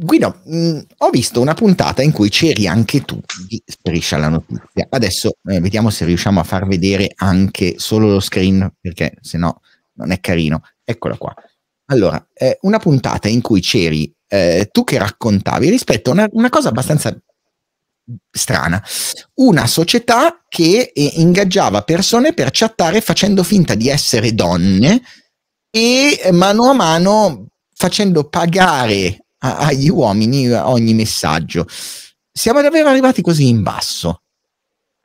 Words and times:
Guido, 0.00 0.42
mh, 0.44 0.78
ho 0.98 1.10
visto 1.10 1.40
una 1.40 1.54
puntata 1.54 2.02
in 2.02 2.12
cui 2.12 2.28
c'eri 2.28 2.68
anche 2.68 3.00
tu 3.00 3.20
di 3.48 3.60
Striscia 3.66 4.16
la 4.16 4.28
notizia. 4.28 4.86
Adesso 4.88 5.38
eh, 5.48 5.60
vediamo 5.60 5.90
se 5.90 6.04
riusciamo 6.04 6.38
a 6.38 6.44
far 6.44 6.68
vedere 6.68 7.10
anche 7.16 7.74
solo 7.78 8.08
lo 8.08 8.20
screen, 8.20 8.74
perché 8.80 9.14
se 9.20 9.38
no 9.38 9.60
non 9.94 10.12
è 10.12 10.20
carino. 10.20 10.62
Eccola 10.84 11.16
qua. 11.16 11.34
Allora, 11.86 12.24
eh, 12.32 12.58
una 12.60 12.78
puntata 12.78 13.26
in 13.26 13.40
cui 13.40 13.60
c'eri 13.60 14.14
eh, 14.28 14.68
tu 14.70 14.84
che 14.84 14.98
raccontavi 14.98 15.68
rispetto 15.68 16.10
a 16.10 16.12
una, 16.12 16.28
una 16.30 16.48
cosa 16.48 16.68
abbastanza 16.68 17.20
strana, 18.30 18.80
una 19.34 19.66
società 19.66 20.44
che 20.48 20.92
eh, 20.94 21.12
ingaggiava 21.16 21.82
persone 21.82 22.34
per 22.34 22.50
chattare 22.52 23.00
facendo 23.00 23.42
finta 23.42 23.74
di 23.74 23.88
essere 23.88 24.32
donne 24.32 25.02
e 25.70 26.20
eh, 26.22 26.30
mano 26.30 26.70
a 26.70 26.72
mano 26.72 27.46
facendo 27.74 28.28
pagare 28.28 29.24
agli 29.38 29.88
uomini 29.88 30.50
ogni 30.50 30.94
messaggio. 30.94 31.66
Siamo 32.30 32.62
davvero 32.62 32.88
arrivati 32.88 33.22
così 33.22 33.48
in 33.48 33.62
basso. 33.62 34.22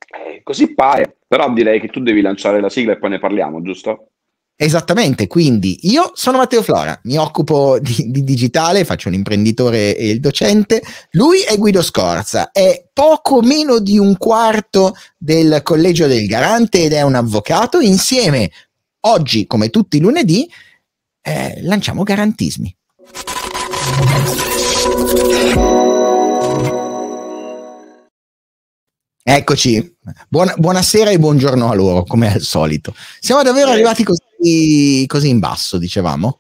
Eh, 0.08 0.42
così 0.44 0.73
pare, 0.73 1.17
però 1.28 1.52
direi 1.52 1.80
che 1.80 1.88
tu 1.88 2.00
devi 2.00 2.22
lanciare 2.22 2.61
la 2.61 2.70
sigla 2.70 2.94
e 2.94 3.00
poi 3.00 3.11
ne 3.11 3.20
parliamo, 3.20 3.61
giusto? 3.61 4.09
Esattamente, 4.56 5.26
quindi 5.26 5.80
io 5.89 6.11
sono 6.14 6.38
Matteo 6.38 6.61
Flora, 6.61 6.98
mi 7.06 7.17
occupo 7.17 7.80
di, 7.80 8.11
di 8.11 8.23
digitale, 8.23 8.86
faccio 8.86 9.09
l'imprenditore 9.09 9.98
e 9.98 10.09
il 10.09 10.20
docente, 10.20 10.84
lui 11.11 11.42
è 11.42 11.58
Guido 11.58 11.81
Scorza, 11.81 12.52
è 12.52 12.88
poco 12.94 13.42
meno 13.42 13.80
di 13.80 13.98
un 13.98 14.16
quarto 14.16 14.95
del 15.17 15.61
collegio 15.64 16.06
del 16.06 16.28
garante 16.28 16.84
ed 16.84 16.94
è 16.94 17.02
un 17.02 17.16
avvocato, 17.16 17.80
insieme 17.80 18.52
oggi 19.02 19.48
come 19.48 19.70
tutti 19.70 19.98
i 19.98 20.02
lunedì 20.02 20.48
eh, 21.22 21.59
lanciamo 21.64 22.04
garantismi. 22.04 22.73
Eccoci, 29.26 29.95
Buona- 30.27 30.54
buonasera 30.58 31.10
e 31.11 31.17
buongiorno 31.17 31.70
a 31.70 31.73
loro, 31.73 32.04
come 32.04 32.32
al 32.33 32.42
solito. 32.42 32.94
Siamo 33.20 33.42
davvero 33.42 33.70
Eh. 33.70 33.73
arrivati 33.73 34.04
così, 34.04 35.05
così 35.08 35.30
in 35.30 35.39
basso, 35.39 35.77
dicevamo? 35.77 36.39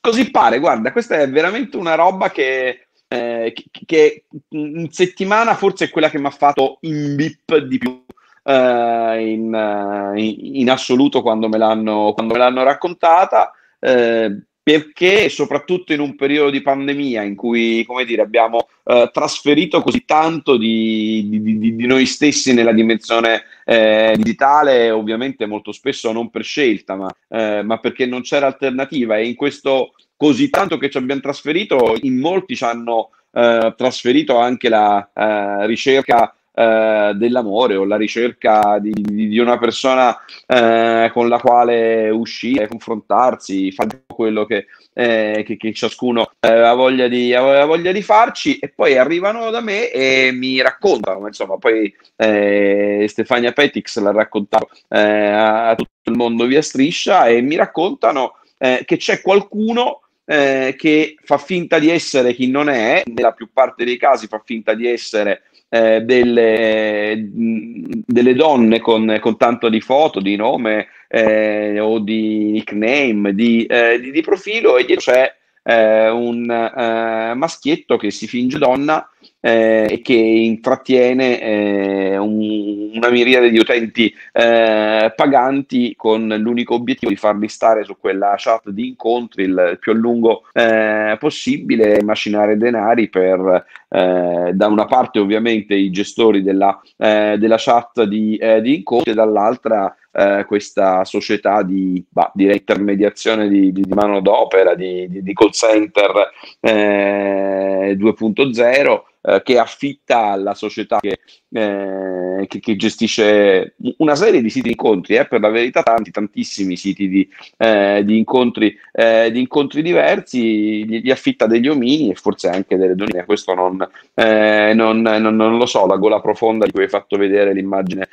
Così 0.00 0.30
pare, 0.30 0.58
guarda, 0.58 0.90
questa 0.90 1.20
è 1.20 1.30
veramente 1.30 1.76
una 1.76 1.94
roba 1.94 2.30
che, 2.30 2.88
eh, 3.06 3.52
che- 3.54 3.70
che 3.86 4.24
in 4.50 4.88
settimana 4.90 5.54
forse 5.54 5.84
è 5.86 5.90
quella 5.90 6.10
che 6.10 6.18
mi 6.18 6.26
ha 6.26 6.30
fatto 6.30 6.78
in 6.82 7.14
bip 7.14 7.56
di 7.58 7.78
più 7.78 8.04
eh, 8.42 9.30
in, 9.32 9.54
eh, 9.54 10.20
in- 10.20 10.56
in 10.60 10.70
assoluto 10.70 11.20
quando 11.22 11.48
me 11.48 11.58
l'hanno, 11.58 12.12
quando 12.14 12.32
me 12.32 12.38
l'hanno 12.40 12.62
raccontata, 12.64 13.52
eh, 13.78 14.44
perché 14.62 15.28
soprattutto 15.28 15.92
in 15.92 16.00
un 16.00 16.14
periodo 16.16 16.50
di 16.50 16.60
pandemia 16.60 17.22
in 17.22 17.34
cui, 17.34 17.84
come 17.86 18.04
dire, 18.04 18.22
abbiamo 18.22 18.68
eh, 18.84 19.10
trasferito 19.12 19.80
così 19.82 20.04
tanto 20.04 20.56
di, 20.56 21.26
di- 21.28 21.58
di- 21.58 21.76
di 21.76 21.86
noi 21.86 22.06
stessi 22.06 22.52
nella 22.52 22.72
dimensione 22.72 23.42
eh, 23.64 24.14
digitale, 24.16 24.90
ovviamente 24.90 25.46
molto 25.46 25.72
spesso 25.72 26.12
non 26.12 26.30
per 26.30 26.44
scelta, 26.44 26.94
ma, 26.96 27.08
eh, 27.28 27.62
ma 27.62 27.78
perché 27.78 28.06
non 28.06 28.22
c'era 28.22 28.46
alternativa. 28.46 29.16
E 29.16 29.26
in 29.26 29.34
questo 29.34 29.92
così 30.16 30.50
tanto 30.50 30.76
che 30.76 30.90
ci 30.90 30.98
abbiamo 30.98 31.22
trasferito, 31.22 31.96
in 32.02 32.18
molti 32.18 32.54
ci 32.54 32.64
hanno 32.64 33.10
eh, 33.32 33.72
trasferito 33.76 34.36
anche 34.36 34.68
la 34.68 35.10
eh, 35.14 35.66
ricerca 35.66 36.34
eh, 36.60 37.12
dell'amore 37.14 37.76
o 37.76 37.84
la 37.84 37.96
ricerca 37.96 38.78
di, 38.78 38.92
di- 38.92 39.38
una 39.38 39.56
persona 39.58 40.14
eh, 40.46 41.10
con 41.12 41.28
la 41.28 41.38
quale 41.38 42.10
uscire, 42.10 42.68
confrontarsi, 42.68 43.72
fare 43.72 44.02
quello 44.06 44.44
che, 44.44 44.66
eh, 44.92 45.42
che- 45.46 45.56
che 45.56 45.72
ciascuno 45.72 46.30
eh, 46.38 46.48
aveva 46.48 46.74
voglia 46.74 47.08
di, 47.08 47.32
aveva 47.34 47.64
voglia 47.64 47.92
di 47.92 48.02
farci. 48.02 48.58
E 48.58 48.68
poi 48.68 48.98
arrivano 48.98 49.50
da 49.50 49.60
me 49.60 49.90
e 49.90 50.30
mi 50.32 50.60
raccontano, 50.60 51.26
insomma, 51.26 51.56
poi 51.56 51.92
eh, 52.16 53.06
Stefania 53.08 53.52
Petix 53.52 53.98
l'ha 53.98 54.12
raccontato 54.12 54.68
a 54.88 55.74
tutto 55.76 56.10
il 56.10 56.16
mondo 56.16 56.44
via 56.44 56.60
striscia 56.60 57.26
e 57.26 57.40
mi 57.40 57.56
raccontano 57.56 58.34
che 58.58 58.96
c'è 58.98 59.22
qualcuno 59.22 60.02
eh, 60.30 60.76
che 60.78 61.16
fa 61.24 61.38
finta 61.38 61.80
di 61.80 61.90
essere 61.90 62.34
chi 62.34 62.48
non 62.48 62.68
è, 62.68 63.02
nella 63.06 63.32
più 63.32 63.48
parte 63.52 63.84
dei 63.84 63.96
casi 63.96 64.28
fa 64.28 64.40
finta 64.44 64.74
di 64.74 64.86
essere 64.86 65.42
eh, 65.70 66.00
delle, 66.02 67.28
delle 67.32 68.34
donne 68.34 68.80
con, 68.80 69.16
con 69.20 69.36
tanto 69.36 69.68
di 69.68 69.80
foto, 69.80 70.20
di 70.20 70.36
nome 70.36 70.88
eh, 71.08 71.78
o 71.78 71.98
di 72.00 72.50
nickname, 72.50 73.34
di, 73.34 73.64
eh, 73.66 73.98
di- 74.00 74.10
di 74.10 74.20
profilo 74.20 74.76
e 74.76 74.84
dietro 74.84 75.12
c'è 75.12 75.32
eh, 75.62 76.10
un 76.10 76.50
eh, 76.50 77.34
maschietto 77.34 77.96
che 77.96 78.10
si 78.10 78.26
finge 78.26 78.58
donna 78.58 79.08
eh, 79.40 79.86
e 79.90 80.00
che 80.02 80.14
intrattiene 80.14 81.40
eh, 81.40 82.16
un- 82.18 82.90
una 82.94 83.10
miriade 83.10 83.50
di 83.50 83.58
utenti 83.58 84.12
eh, 84.32 85.12
paganti 85.14 85.94
con 85.96 86.28
l'unico 86.38 86.74
obiettivo 86.74 87.10
di 87.10 87.16
farli 87.16 87.48
stare 87.48 87.84
su 87.84 87.96
quella 87.98 88.34
chat 88.36 88.68
di 88.70 88.88
incontri 88.88 89.44
il, 89.44 89.78
più 89.80 89.92
a 89.92 89.94
lungo 89.94 90.42
eh, 90.52 91.16
possibile 91.18 91.98
e 91.98 92.02
macinare 92.02 92.56
denari 92.56 93.08
per 93.08 93.64
eh, 93.88 94.50
da 94.52 94.66
una 94.66 94.84
parte 94.86 95.18
ovviamente 95.18 95.74
i 95.74 95.90
gestori 95.90 96.42
della, 96.42 96.80
eh, 96.96 97.36
della 97.38 97.56
chat 97.58 98.02
di, 98.04 98.38
di 98.60 98.76
incontri 98.76 99.12
e 99.12 99.14
dall'altra 99.14 99.94
eh, 100.12 100.44
questa 100.46 101.04
società 101.04 101.62
di, 101.62 102.04
bah, 102.08 102.30
direi 102.34 102.56
intermediazione 102.58 103.48
di, 103.48 103.72
di, 103.72 103.84
manodopera, 103.88 104.74
di, 104.74 105.08
di, 105.08 105.22
di 105.22 105.32
call 105.32 105.50
center 105.50 106.30
eh, 106.60 107.96
2.0 107.98 109.02
eh, 109.22 109.42
che 109.42 109.58
affitta 109.58 110.26
alla 110.32 110.54
società 110.54 110.98
che, 111.00 111.20
eh, 111.52 112.46
che, 112.48 112.60
che 112.60 112.76
gestisce 112.76 113.74
una 113.98 114.14
serie 114.14 114.40
di 114.42 114.48
siti 114.50 114.64
di 114.68 114.70
incontri, 114.70 115.16
eh, 115.16 115.26
per 115.26 115.40
la 115.40 115.48
verità 115.50 115.82
tanti, 115.82 116.10
tantissimi 116.10 116.76
siti 116.76 117.08
di, 117.08 117.28
eh, 117.56 118.02
di 118.04 118.16
incontri, 118.18 118.74
eh, 118.92 119.30
di 119.32 119.40
incontri 119.40 119.82
diversi, 119.82 120.84
gli, 120.86 121.00
gli 121.02 121.10
affitta 121.10 121.46
degli 121.46 121.68
omini 121.68 122.10
e 122.10 122.14
forse 122.14 122.48
anche 122.48 122.76
delle 122.76 122.94
donne, 122.94 123.24
questo 123.24 123.54
non, 123.54 123.86
eh, 124.14 124.72
non, 124.74 125.00
non- 125.00 125.36
non 125.36 125.56
lo 125.56 125.66
so, 125.66 125.86
la 125.86 125.96
gola 125.96 126.20
profonda 126.20 126.64
di 126.66 126.72
cui 126.72 126.82
hai 126.82 126.88
fatto 126.88 127.16
vedere 127.16 127.52
l'immagine 127.52 128.08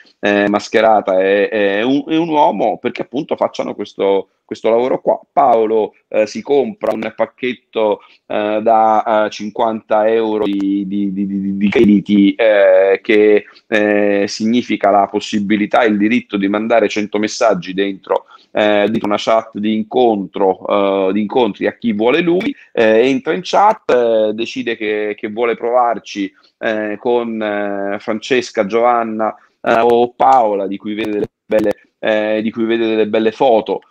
mascherata 0.50 1.19
è, 1.22 1.50
è 1.50 1.81
un, 1.83 2.04
è 2.07 2.16
un 2.18 2.30
uomo 2.30 2.78
perché 2.78 3.01
appunto 3.04 3.36
facciano 3.36 3.74
questo, 3.75 4.30
questo 4.45 4.69
lavoro 4.69 5.01
qua. 5.01 5.19
Paolo 5.31 5.94
eh, 6.07 6.25
si 6.25 6.42
compra 6.42 6.94
un 6.94 7.12
pacchetto 7.16 8.00
eh, 8.25 8.60
da 8.62 9.25
eh, 9.25 9.30
50 9.30 10.07
euro 10.10 10.45
di, 10.45 10.86
di- 10.88 11.12
di- 11.13 11.28
di- 11.28 11.57
di 11.57 11.69
crediti 11.69 12.33
eh, 12.33 13.00
eh, 13.68 14.25
significa 14.27 14.89
la 14.89 15.07
possibilità 15.07 15.81
e 15.81 15.88
il 15.88 15.97
diritto 15.97 16.38
di 16.38 16.47
mandare 16.47 16.88
100 16.88 17.19
messaggi 17.19 17.74
dentro, 17.74 18.25
eh, 18.51 18.88
dentro 18.89 19.07
una 19.07 19.18
chat 19.18 19.57
di 19.57 19.75
incontro, 19.75 21.09
eh, 21.09 21.13
di 21.13 21.21
incontri 21.21 21.68
a 21.68 21.77
chi 21.77 21.94
vuole 21.94 22.21
lui, 22.21 22.56
eh, 22.71 23.07
entra 23.07 23.33
in 23.33 23.41
chat, 23.44 23.91
eh, 23.91 24.33
decide 24.33 24.75
che, 24.77 25.15
che 25.18 25.29
vuole 25.29 25.56
provarci 25.56 26.31
eh, 26.59 26.97
con 27.00 27.97
Francesca, 28.00 28.65
Giovanna 28.65 29.35
o 29.62 30.13
Paola, 30.15 30.65
di 30.65 30.77
cui 30.77 30.94
vede 30.94 31.12
delle 31.12 31.27
belle, 31.45 32.41
di 32.41 32.51
cui 32.51 32.65
vede 32.65 32.88
delle 32.88 33.07
belle 33.07 33.31
foto. 33.31 33.81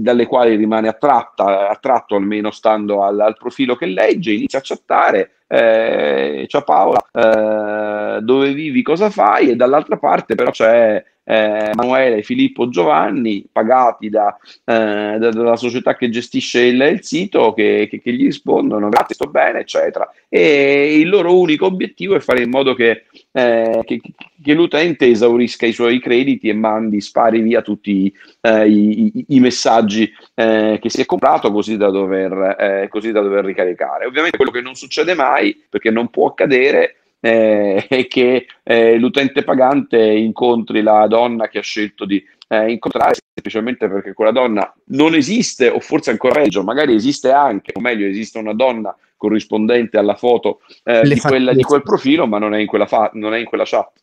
Dalle 0.00 0.26
quali 0.26 0.56
rimane 0.56 0.88
attratta, 0.88 1.68
attratto 1.68 2.16
almeno 2.16 2.50
stando 2.50 3.02
al, 3.02 3.20
al 3.20 3.36
profilo 3.36 3.76
che 3.76 3.86
legge, 3.86 4.32
inizia 4.32 4.58
a 4.58 4.62
chattare, 4.64 5.30
eh, 5.46 6.46
ciao 6.48 6.62
Paola, 6.62 7.00
eh, 7.12 8.20
dove 8.20 8.52
vivi, 8.52 8.82
cosa 8.82 9.10
fai? 9.10 9.50
E 9.50 9.56
dall'altra 9.56 9.96
parte 9.98 10.34
però 10.34 10.50
c'è 10.50 11.02
eh, 11.24 11.70
Emanuele, 11.72 12.22
Filippo, 12.22 12.68
Giovanni, 12.68 13.46
pagati 13.50 14.10
da, 14.10 14.36
eh, 14.64 15.16
da, 15.18 15.30
dalla 15.30 15.56
società 15.56 15.96
che 15.96 16.10
gestisce 16.10 16.60
il, 16.60 16.80
il 16.80 17.02
sito, 17.02 17.52
che, 17.54 17.88
che, 17.90 18.00
che, 18.00 18.12
gli 18.12 18.24
rispondono 18.24 18.88
grazie, 18.88 19.14
sto 19.14 19.26
bene, 19.26 19.60
eccetera. 19.60 20.10
E 20.28 20.98
il 20.98 21.08
loro 21.08 21.38
unico 21.38 21.66
obiettivo 21.66 22.14
è 22.14 22.20
fare 22.20 22.42
in 22.42 22.50
modo 22.50 22.74
che, 22.74 23.04
eh, 23.32 23.80
che, 23.84 24.00
che 24.42 24.52
l'utente 24.52 25.06
esaurisca 25.06 25.66
i 25.66 25.72
suoi 25.72 25.98
crediti 26.00 26.48
e 26.48 26.54
mandi, 26.54 27.00
spari 27.00 27.40
via 27.40 27.62
tutti 27.62 28.12
eh, 28.40 28.68
i, 28.68 29.24
i, 29.28 29.40
messaggi 29.40 30.12
eh, 30.34 30.78
che 30.80 30.90
si 30.90 31.00
è 31.00 31.06
comprato 31.06 31.50
così 31.50 31.76
da, 31.76 31.90
dover, 31.90 32.56
eh, 32.58 32.88
così 32.88 33.10
da 33.12 33.20
dover 33.20 33.44
ricaricare. 33.44 34.04
Ovviamente 34.04 34.36
quello 34.36 34.52
che 34.52 34.60
non 34.60 34.74
succede 34.74 35.14
mai, 35.14 35.64
perché 35.68 35.90
non 35.90 36.08
può 36.08 36.28
accadere, 36.28 36.96
eh, 37.24 37.86
e 37.88 38.06
che 38.06 38.46
eh, 38.62 38.98
l'utente 38.98 39.42
pagante 39.42 39.98
incontri 39.98 40.82
la 40.82 41.06
donna 41.06 41.48
che 41.48 41.58
ha 41.58 41.62
scelto 41.62 42.04
di 42.04 42.22
eh, 42.48 42.70
incontrare 42.70 43.14
semplicemente 43.32 43.88
perché 43.88 44.12
quella 44.12 44.30
donna 44.30 44.72
non 44.88 45.14
esiste 45.14 45.68
o 45.68 45.80
forse 45.80 46.10
ancora 46.10 46.42
peggio, 46.42 46.62
magari 46.62 46.94
esiste 46.94 47.32
anche, 47.32 47.72
o 47.74 47.80
meglio 47.80 48.06
esiste 48.06 48.38
una 48.38 48.52
donna 48.52 48.94
corrispondente 49.16 49.96
alla 49.96 50.16
foto 50.16 50.60
eh, 50.84 51.02
di, 51.02 51.18
quella, 51.18 51.54
di, 51.54 51.62
quel 51.62 51.82
profilo 51.82 52.26
ma 52.26 52.38
non 52.38 52.52
è 52.52 52.58
in 52.58 52.66
quella, 52.66 52.86
fa- 52.86 53.10
non 53.14 53.32
è 53.32 53.38
in 53.38 53.46
quella 53.46 53.64
chat. 53.64 54.02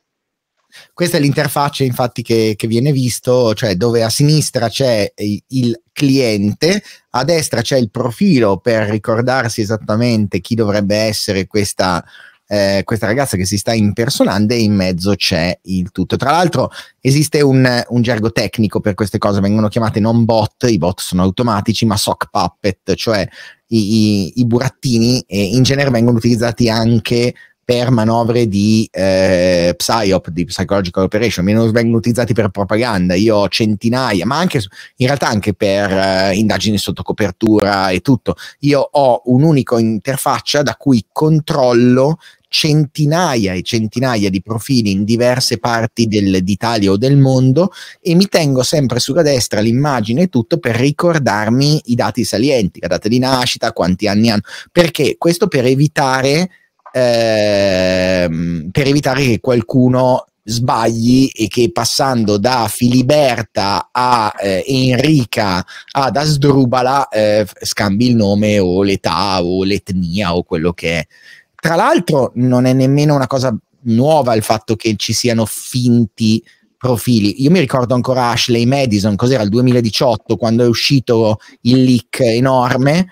Questa 0.94 1.18
è 1.18 1.20
l'interfaccia 1.20 1.84
infatti 1.84 2.22
che, 2.22 2.54
che, 2.56 2.66
viene 2.66 2.94
visto, 2.94 3.54
cioè 3.54 3.76
dove 3.76 4.04
a 4.04 4.10
sinistra 4.10 4.70
c'è 4.70 5.14
il 5.50 5.82
cliente, 5.92 6.82
a 7.10 7.26
destra 7.26 7.62
c'è 7.62 7.78
il 7.78 7.92
profilo 7.92 8.58
per 8.58 8.88
ricordarsi 8.88 9.60
esattamente 9.60 10.40
chi 10.40 10.56
dovrebbe 10.56 10.96
essere 10.96 11.46
questa, 11.46 12.02
eh, 12.52 12.82
questa 12.84 13.06
ragazza 13.06 13.38
che 13.38 13.46
si 13.46 13.58
sta 13.58 13.72
impersonando 13.72 14.54
e 14.54 14.62
in 14.62 14.74
mezzo 14.74 15.16
c'è 15.16 15.58
il 15.64 15.90
tutto. 15.92 16.18
Tra 16.18 16.32
l'altro 16.32 16.70
esiste 17.00 17.40
un, 17.40 17.84
un, 17.88 18.02
gergo 18.02 18.34
tecnico 18.34 18.82
per 18.82 18.94
queste 18.94 19.18
cose, 19.20 19.40
vengono 19.40 19.70
chiamate 19.70 20.02
non 20.02 20.26
bot, 20.26 20.66
i 20.68 20.78
bot 20.78 21.00
sono 21.00 21.22
automatici, 21.22 21.86
ma 21.86 21.96
sock 21.96 22.28
puppet, 22.30 22.94
cioè 22.96 23.26
i, 23.68 23.78
i, 23.78 24.34
i 24.42 24.46
burattini 24.46 25.24
e 25.28 25.42
in 25.42 25.64
genere 25.64 25.92
vengono 25.92 26.18
utilizzati 26.18 26.70
anche 26.70 27.34
per 27.64 27.90
manovre 27.90 28.50
di 28.50 28.86
eh, 28.92 29.74
PSYOP, 29.78 30.28
di 30.28 30.44
Psychological 30.44 31.06
Operation, 31.06 31.46
vengono 31.46 31.96
utilizzati 31.96 32.34
per 32.34 32.50
propaganda. 32.50 33.14
Io 33.14 33.38
ho 33.38 33.48
centinaia, 33.48 34.26
ma 34.26 34.38
anche 34.38 34.60
in 34.98 35.06
realtà 35.06 35.30
anche 35.30 35.54
per 35.54 35.90
eh, 35.90 36.36
indagini 36.36 36.78
sotto 36.78 37.02
copertura 37.02 37.92
e 37.92 38.02
tutto. 38.02 38.36
Io 38.60 38.82
ho 38.92 39.22
un'unica 39.24 39.80
interfaccia 39.80 40.64
da 40.64 40.76
cui 40.76 41.06
controllo 41.14 42.18
centinaia 42.54 43.54
e 43.54 43.62
centinaia 43.62 44.30
di 44.30 44.42
profili 44.42 44.92
in 44.92 45.06
diverse 45.06 45.58
parti 45.58 46.08
del, 46.08 46.44
d'Italia 46.44 46.92
o 46.92 46.98
del 46.98 47.16
mondo 47.16 47.72
e 48.02 48.14
mi 48.14 48.28
tengo 48.28 48.62
sempre 48.62 49.00
sulla 49.00 49.22
destra 49.22 49.62
l'immagine 49.62 50.24
e 50.24 50.28
tutto 50.28 50.58
per 50.58 50.76
ricordarmi 50.76 51.82
i 51.86 51.96
dati 51.96 52.26
salienti, 52.26 52.82
la 52.82 52.90
data 52.90 53.08
di 53.08 53.20
nascita, 53.20 53.72
quanti 53.72 54.06
anni 54.06 54.30
hanno, 54.30 54.42
perché 54.70 55.16
questo 55.18 55.48
per 55.48 55.64
evitare, 55.64 56.50
ehm, 56.92 58.68
per 58.70 58.86
evitare 58.86 59.24
che 59.24 59.40
qualcuno 59.40 60.26
sbagli 60.44 61.32
e 61.34 61.48
che 61.48 61.72
passando 61.72 62.38
da 62.38 62.68
Filiberta 62.68 63.92
a 63.94 64.34
eh, 64.38 64.66
Enrica 64.68 65.66
ad 65.92 66.18
Asdrubala 66.18 67.08
eh, 67.08 67.48
scambi 67.62 68.08
il 68.08 68.16
nome 68.18 68.60
o 68.60 68.84
l'età 68.84 69.42
o 69.42 69.64
l'etnia 69.64 70.36
o 70.36 70.44
quello 70.44 70.74
che 70.74 71.00
è. 71.00 71.08
Tra 71.62 71.76
l'altro 71.76 72.32
non 72.36 72.66
è 72.66 72.74
nemmeno 72.74 73.14
una 73.14 73.28
cosa 73.28 73.56
nuova 73.84 74.34
il 74.34 74.42
fatto 74.42 74.76
che 74.76 74.96
ci 74.96 75.14
siano 75.14 75.46
finti 75.46 76.44
profili. 76.76 77.44
Io 77.44 77.52
mi 77.52 77.60
ricordo 77.60 77.94
ancora 77.94 78.30
Ashley 78.30 78.66
Madison, 78.66 79.16
cos'era 79.16 79.44
il 79.44 79.50
2018, 79.50 80.38
quando 80.38 80.64
è 80.64 80.68
uscito 80.68 81.38
il 81.62 81.84
leak 81.84 82.20
enorme, 82.22 83.08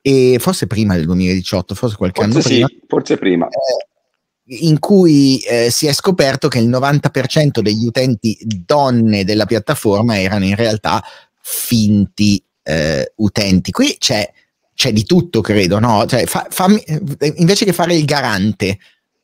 e 0.00 0.38
forse 0.40 0.66
prima 0.66 0.94
del 0.94 1.04
2018, 1.04 1.74
forse 1.74 1.96
qualche 1.96 2.22
forse 2.22 2.38
anno 2.38 2.46
sì, 2.46 2.54
prima. 2.54 2.68
Forse 2.86 3.16
prima. 3.18 3.48
Eh, 3.48 4.56
in 4.66 4.78
cui 4.78 5.40
eh, 5.40 5.70
si 5.70 5.88
è 5.88 5.92
scoperto 5.92 6.48
che 6.48 6.58
il 6.58 6.70
90% 6.70 7.60
degli 7.60 7.84
utenti 7.84 8.38
donne 8.64 9.24
della 9.24 9.44
piattaforma 9.44 10.18
erano 10.18 10.46
in 10.46 10.56
realtà 10.56 11.04
finti 11.42 12.42
eh, 12.62 13.12
utenti. 13.16 13.70
Qui 13.72 13.96
c'è 13.98 14.26
c'è 14.80 14.94
di 14.94 15.04
tutto, 15.04 15.42
credo, 15.42 15.78
no? 15.78 16.06
Cioè, 16.06 16.24
fa, 16.24 16.46
fammi, 16.48 16.82
invece 17.36 17.66
che 17.66 17.74
fare 17.74 17.94
il 17.94 18.06
garante, 18.06 18.78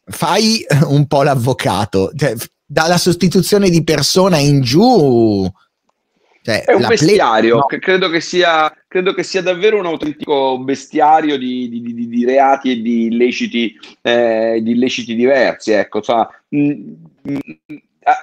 fai 0.04 0.62
un 0.84 1.06
po' 1.06 1.22
l'avvocato, 1.22 2.12
cioè, 2.14 2.34
dalla 2.66 2.98
sostituzione 2.98 3.70
di 3.70 3.82
persona 3.82 4.36
in 4.36 4.60
giù. 4.60 5.50
Cioè, 6.42 6.64
è 6.64 6.74
un 6.74 6.86
bestiario, 6.86 7.64
play, 7.64 7.78
no? 7.78 7.84
credo, 7.86 8.10
che 8.10 8.20
sia, 8.20 8.70
credo, 8.86 9.14
che 9.14 9.22
sia, 9.22 9.40
davvero 9.40 9.78
un 9.78 9.86
autentico 9.86 10.58
bestiario 10.58 11.38
di, 11.38 11.70
di, 11.70 11.80
di, 11.80 12.06
di 12.06 12.24
reati 12.26 12.72
e 12.72 12.82
di 12.82 13.06
illeciti, 13.06 13.74
eh, 14.02 14.60
di 14.62 14.72
illeciti 14.72 15.14
diversi. 15.14 15.70
Ecco, 15.72 16.02
cioè, 16.02 16.26
mh, 16.50 16.58
mh, 17.22 17.38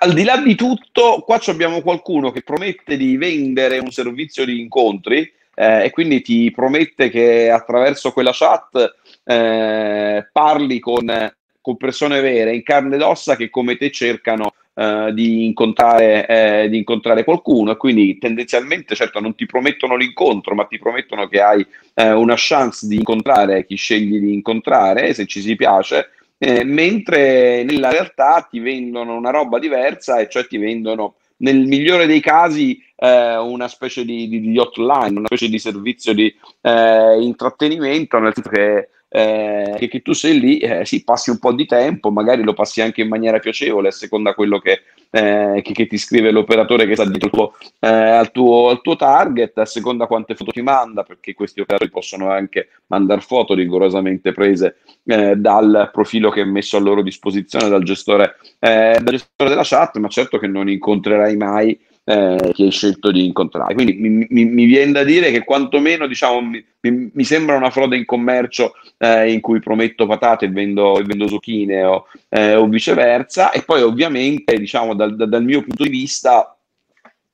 al 0.01 0.13
di 0.13 0.23
là 0.23 0.37
di 0.37 0.53
tutto, 0.53 1.23
qua 1.25 1.41
abbiamo 1.47 1.81
qualcuno 1.81 2.29
che 2.29 2.43
promette 2.43 2.95
di 2.95 3.17
vendere 3.17 3.79
un 3.79 3.89
servizio 3.89 4.45
di 4.45 4.59
incontri 4.59 5.41
eh, 5.55 5.85
e 5.85 5.89
quindi 5.91 6.21
ti 6.21 6.51
promette 6.51 7.09
che 7.09 7.49
attraverso 7.49 8.11
quella 8.11 8.31
chat 8.33 8.95
eh, 9.23 10.27
parli 10.31 10.79
con, 10.79 11.33
con, 11.61 11.77
persone 11.77 12.21
vere 12.21 12.55
in 12.55 12.63
carne 12.63 12.95
ed 12.95 13.01
ossa 13.01 13.35
che 13.35 13.49
come 13.49 13.77
te 13.77 13.91
cercano 13.91 14.53
eh, 14.75 15.11
di, 15.13 15.45
incontrare, 15.45 16.25
eh, 16.27 16.69
di, 16.69 16.77
incontrare, 16.77 17.23
qualcuno. 17.23 17.71
E 17.71 17.77
quindi 17.77 18.17
tendenzialmente 18.17 18.95
certo 18.95 19.19
non 19.19 19.35
ti 19.35 19.45
promettono 19.45 19.95
l'incontro 19.95 20.55
ma 20.55 20.65
ti 20.65 20.79
promettono 20.79 21.27
che 21.27 21.41
hai 21.41 21.65
eh, 21.93 22.11
una 22.11 22.35
chance 22.35 22.87
di 22.87 22.95
incontrare 22.95 23.65
chi 23.65 23.75
scegli 23.75 24.19
di 24.19 24.33
incontrare 24.33 25.13
se 25.13 25.25
ci 25.25 25.41
si 25.41 25.55
piace. 25.55 26.09
Eh, 26.39 26.63
mentre 26.65 27.63
nella 27.63 27.89
realtà 27.89 28.45
ti 28.49 28.59
vendono 28.59 29.15
una 29.15 29.29
roba 29.29 29.59
diversa 29.59 30.17
e 30.17 30.27
cioè 30.27 30.45
ti 30.45 30.57
vendono 30.57 31.15
nel 31.37 31.65
migliore 31.65 32.05
dei 32.05 32.19
casi 32.19 32.81
eh, 32.95 33.37
una 33.37 33.67
specie 33.67 34.05
di, 34.05 34.27
di, 34.27 34.39
di, 34.39 34.57
hotline, 34.57 35.17
una 35.17 35.27
specie 35.27 35.49
di 35.49 35.59
servizio 35.59 36.13
di 36.13 36.33
eh, 36.61 37.21
intrattenimento, 37.21 38.19
nel 38.19 38.33
senso 38.33 38.49
che, 38.49 38.89
eh, 39.15 39.75
che, 39.77 39.87
che, 39.89 40.01
tu 40.01 40.13
sei 40.13 40.39
lì, 40.39 40.57
eh, 40.57 40.85
sì, 40.85 41.03
passi 41.03 41.29
un 41.29 41.37
po' 41.37 41.53
di 41.53 41.67
tempo, 41.67 42.09
magari 42.09 42.41
lo 42.41 42.53
passi 42.53 42.81
anche 42.81 43.01
in 43.01 43.09
maniera 43.09 43.37
piacevole, 43.37 43.89
a 43.89 43.91
seconda 43.91 44.33
quello 44.33 44.57
che, 44.57 44.81
eh, 45.11 45.61
che 45.61 45.85
ti 45.85 45.99
scrive 45.99 46.31
l'operatore 46.31 46.87
che 46.87 46.95
sta 46.95 47.05
dietro 47.05 47.29
tuo, 47.29 47.53
eh, 47.79 47.87
al, 47.87 48.31
tuo, 48.31 48.69
al 48.69 48.81
tuo, 48.81 48.95
target, 48.95 49.55
a 49.59 49.65
seconda 49.65 50.07
quante 50.07 50.33
foto 50.33 50.49
ti 50.49 50.63
manda, 50.63 51.03
perché 51.03 51.35
questi 51.35 51.61
operatori 51.61 51.91
possono 51.91 52.31
anche 52.31 52.69
mandare 52.87 53.21
foto 53.21 53.53
rigorosamente 53.53 54.31
prese 54.31 54.77
dal 55.03 55.89
profilo 55.93 56.31
che 56.31 56.41
è 56.41 56.45
messo 56.45 56.77
a 56.77 56.79
loro 56.79 57.03
disposizione 57.03 57.69
dal 57.69 57.83
gestore, 57.83 58.37
dal 58.57 59.03
gestore 59.03 59.49
della 59.49 59.61
chat, 59.63 59.97
ma 59.97 60.07
certo 60.07 60.39
che 60.39 60.47
non 60.47 60.67
incontrerai 60.69 61.37
mai 61.37 61.79
eh, 62.05 62.51
che 62.53 62.63
hai 62.63 62.71
scelto 62.71 63.11
di 63.11 63.25
incontrare. 63.25 63.73
Quindi 63.73 63.93
mi, 63.93 64.27
mi, 64.29 64.45
mi, 64.45 64.65
viene 64.65 64.91
da 64.91 65.03
dire 65.03 65.31
che 65.31 65.43
quantomeno 65.43 66.05
diciamo, 66.05 66.41
mi, 66.41 66.63
mi 66.81 67.23
sembra 67.23 67.55
una 67.55 67.69
frode 67.69 67.95
in 67.95 68.05
commercio 68.05 68.73
eh, 68.97 69.31
in 69.31 69.39
cui 69.39 69.59
prometto 69.59 70.05
patate 70.05 70.45
e 70.45 70.49
vendo, 70.49 71.01
vendo 71.05 71.27
zucchine 71.27 71.83
o, 71.83 72.07
eh, 72.29 72.55
o, 72.55 72.67
viceversa. 72.67 73.51
E 73.51 73.61
poi 73.61 73.81
ovviamente 73.81 74.57
diciamo, 74.57 74.93
dal, 74.95 75.15
dal, 75.15 75.43
mio 75.43 75.61
punto 75.61 75.83
di 75.83 75.89
vista 75.89 76.57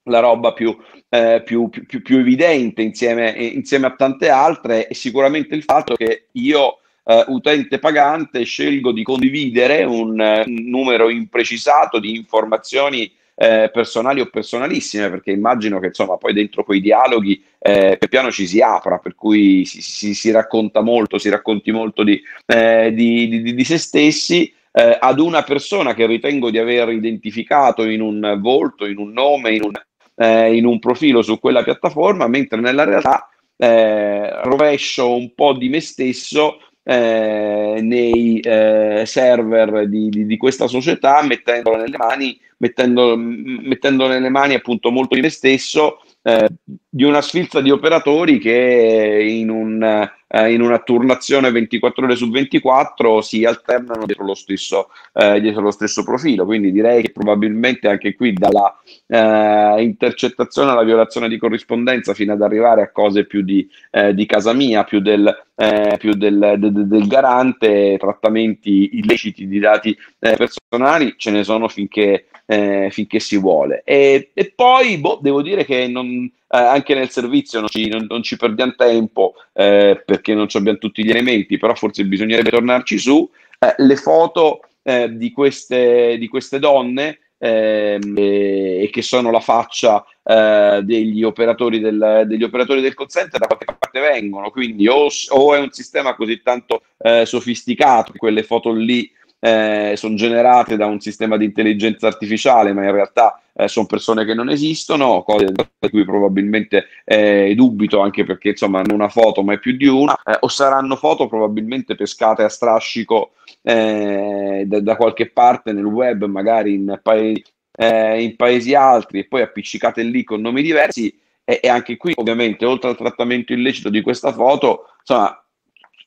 la 0.03 0.19
roba 0.19 0.53
più, 0.53 0.75
eh, 1.09 1.41
più, 1.43 1.69
più, 1.69 2.01
più 2.01 2.17
evidente 2.17 2.81
insieme, 2.81 3.31
insieme, 3.31 3.87
a 3.87 3.95
tante 3.95 4.29
altre 4.29 4.87
è 4.87 4.93
sicuramente 4.93 5.55
il 5.55 5.63
fatto 5.63 5.95
che 5.95 6.27
io 6.33 6.75
Uh, 7.09 7.23
utente 7.33 7.79
pagante 7.79 8.43
scelgo 8.43 8.91
di 8.91 9.01
condividere 9.01 9.83
un, 9.83 10.19
un, 10.19 10.69
numero 10.69 11.09
imprecisato 11.09 11.97
di 11.97 12.15
informazioni 12.15 13.11
eh, 13.41 13.69
personali 13.71 14.19
o 14.19 14.25
personalissime, 14.25 15.09
perché 15.09 15.31
immagino 15.31 15.79
che 15.79 15.87
insomma 15.87 16.17
poi 16.17 16.33
dentro 16.33 16.65
quei 16.65 16.81
dialoghi 16.81 17.41
eh, 17.57 17.97
piano 18.09 18.31
ci 18.31 18.45
si 18.45 18.59
apra, 18.59 18.97
per 18.97 19.15
cui 19.15 19.63
si, 19.63 19.81
si, 19.81 20.13
si 20.13 20.29
racconta 20.29 20.81
molto, 20.81 21.17
si 21.17 21.29
racconti 21.29 21.71
molto 21.71 22.03
di, 22.03 22.21
eh, 22.45 22.91
di, 22.93 23.29
di, 23.29 23.53
di 23.53 23.63
se 23.63 23.77
stessi. 23.77 24.53
Eh, 24.71 24.97
ad 24.99 25.19
una 25.19 25.41
persona 25.43 25.93
che 25.93 26.05
ritengo 26.05 26.51
di 26.51 26.59
aver 26.59 26.89
identificato 26.89 27.83
in 27.85 28.01
un 28.01 28.37
volto, 28.39 28.85
in 28.85 28.97
un 28.97 29.11
nome, 29.13 29.55
in 29.55 29.63
un, 29.63 29.71
eh, 30.15 30.55
in 30.55 30.65
un 30.65 30.77
profilo 30.77 31.21
su 31.21 31.39
quella 31.39 31.63
piattaforma, 31.63 32.27
mentre 32.27 32.59
nella 32.59 32.83
realtà 32.83 33.29
eh, 33.57 34.43
rovescio 34.43 35.15
un 35.15 35.33
po' 35.33 35.53
di 35.53 35.69
me 35.69 35.79
stesso 35.79 36.59
eh, 36.89 37.81
nei 37.83 38.39
eh, 38.39 39.03
server 39.05 39.87
di, 39.87 40.09
di, 40.09 40.25
di, 40.25 40.37
questa 40.37 40.65
società 40.65 41.21
mettendolo 41.21 41.77
nelle 41.77 41.97
mani, 41.97 42.39
mettendo, 42.57 43.15
mettendo 43.15 44.07
nelle 44.07 44.29
mani 44.29 44.55
appunto 44.55 44.89
molto 44.89 45.13
di 45.13 45.21
me 45.21 45.29
stesso 45.29 46.01
eh, 46.23 46.49
di 46.89 47.03
una 47.03 47.21
sfilza 47.21 47.61
di 47.61 47.69
operatori 47.69 48.39
che 48.39 49.23
in, 49.29 49.51
un, 49.51 50.09
eh, 50.29 50.53
in, 50.53 50.61
una 50.61 50.79
turnazione 50.79 51.51
24 51.51 52.05
ore 52.05 52.15
su 52.15 52.29
24 52.29 53.21
si 53.21 53.43
alternano 53.45 54.05
dietro 54.05 54.25
lo, 54.25 54.35
stesso, 54.35 54.89
eh, 55.13 55.41
dietro 55.41 55.61
lo 55.61 55.71
stesso 55.71 56.03
profilo. 56.03 56.45
Quindi 56.45 56.71
direi 56.71 57.01
che 57.01 57.11
probabilmente 57.11 57.87
anche 57.87 58.15
qui 58.15 58.33
dalla 58.33 58.79
eh, 59.07 59.81
intercettazione 59.81 60.71
alla 60.71 60.83
violazione 60.83 61.27
di 61.27 61.37
corrispondenza 61.37 62.13
fino 62.13 62.33
ad 62.33 62.41
arrivare 62.41 62.83
a 62.83 62.91
cose 62.91 63.25
più 63.25 63.41
di, 63.41 63.67
eh, 63.91 64.13
di 64.13 64.25
casa 64.27 64.53
mia, 64.53 64.83
più 64.83 64.99
del, 64.99 65.27
eh, 65.55 65.95
più 65.97 66.13
del, 66.13 66.55
del, 66.57 66.87
del, 66.87 67.07
garante, 67.07 67.97
trattamenti 67.97 68.97
illeciti 68.99 69.47
di 69.47 69.59
dati 69.59 69.97
personali, 70.19 71.15
ce 71.17 71.31
ne 71.31 71.43
sono 71.43 71.67
finché, 71.67 72.25
finché 72.45 73.19
si 73.19 73.37
vuole. 73.37 73.81
E, 73.85 74.31
e 74.33 74.53
poi 74.55 74.97
boh, 74.97 75.19
devo 75.21 75.41
dire 75.41 75.65
che 75.65 75.87
non 75.87 76.29
eh, 76.51 76.57
anche 76.57 76.95
nel 76.95 77.09
servizio 77.09 77.59
non 77.59 77.69
ci, 77.69 77.87
non, 77.87 78.07
non 78.09 78.23
ci 78.23 78.35
perdiamo 78.35 78.73
tempo 78.75 79.35
eh, 79.53 80.01
perché 80.03 80.33
non 80.33 80.47
abbiamo 80.53 80.79
tutti 80.79 81.03
gli 81.03 81.09
elementi, 81.09 81.57
però 81.57 81.75
forse 81.75 82.03
bisognerebbe 82.05 82.49
tornarci 82.49 82.97
su. 82.97 83.29
Eh, 83.59 83.75
le 83.77 83.95
foto 83.95 84.61
eh, 84.81 85.15
di 85.15 85.31
queste, 85.31 86.17
di, 86.17 86.27
queste, 86.27 86.57
donne 86.57 87.19
ehm, 87.37 88.15
e 88.17 88.89
che 88.91 89.01
sono 89.03 89.29
la 89.29 89.41
faccia 89.41 90.03
eh, 90.23 90.81
degli 90.83 91.23
operatori, 91.23 91.79
del, 91.79 92.23
degli, 92.25 92.43
operatori 92.43 92.81
del 92.81 92.95
call 92.95 93.07
center 93.07 93.39
da 93.39 93.45
qualche 93.45 93.65
parte 93.65 93.99
vengono, 93.99 94.49
quindi 94.49 94.87
o, 94.87 95.07
o 95.29 95.53
è 95.53 95.59
un 95.59 95.71
sistema 95.71 96.15
così 96.15 96.41
tanto 96.41 96.81
eh, 96.97 97.25
sofisticato 97.25 98.13
quelle 98.15 98.43
foto 98.43 98.71
lì 98.71 99.11
eh, 99.39 99.93
sono 99.95 100.15
generate 100.15 100.75
da 100.75 100.85
un 100.85 100.99
sistema 100.99 101.37
di 101.37 101.45
intelligenza 101.45 102.07
artificiale, 102.07 102.73
ma 102.73 102.83
in 102.83 102.91
realtà 102.91 103.41
eh, 103.53 103.67
sono 103.67 103.85
persone 103.85 104.25
che 104.25 104.33
non 104.33 104.49
esistono, 104.49 105.23
cose 105.23 105.51
da 105.51 105.67
cui 105.89 106.03
probabilmente 106.03 106.85
eh, 107.05 107.53
dubito, 107.55 108.01
anche 108.01 108.25
perché 108.25 108.49
insomma 108.49 108.79
hanno 108.79 108.93
una 108.93 109.09
foto, 109.09 109.41
ma 109.41 109.53
è 109.53 109.59
più 109.59 109.75
di 109.75 109.87
una, 109.87 110.15
eh, 110.23 110.37
o 110.39 110.47
saranno 110.47 110.95
foto 110.95 111.27
probabilmente 111.27 111.95
pescate 111.95 112.43
a 112.43 112.49
strascico 112.49 113.31
eh, 113.61 114.63
da, 114.65 114.79
da, 114.81 114.95
qualche 114.95 115.29
parte 115.29 115.71
nel 115.71 115.85
web, 115.85 116.25
magari 116.25 116.73
in 116.73 116.99
paesi, 117.01 117.43
eh, 117.77 118.21
in 118.21 118.35
paesi 118.35 118.73
altri, 118.73 119.19
e 119.19 119.25
poi 119.25 119.41
appiccicate 119.41 120.03
lì 120.03 120.23
con 120.23 120.41
nomi 120.41 120.61
diversi. 120.61 121.17
E 121.49 121.67
anche 121.67 121.97
qui, 121.97 122.13
ovviamente, 122.15 122.63
oltre 122.63 122.91
al 122.91 122.95
trattamento 122.95 123.53
illecito 123.53 123.89
di 123.89 124.03
questa 124.03 124.31
foto, 124.31 124.85
insomma, 124.99 125.43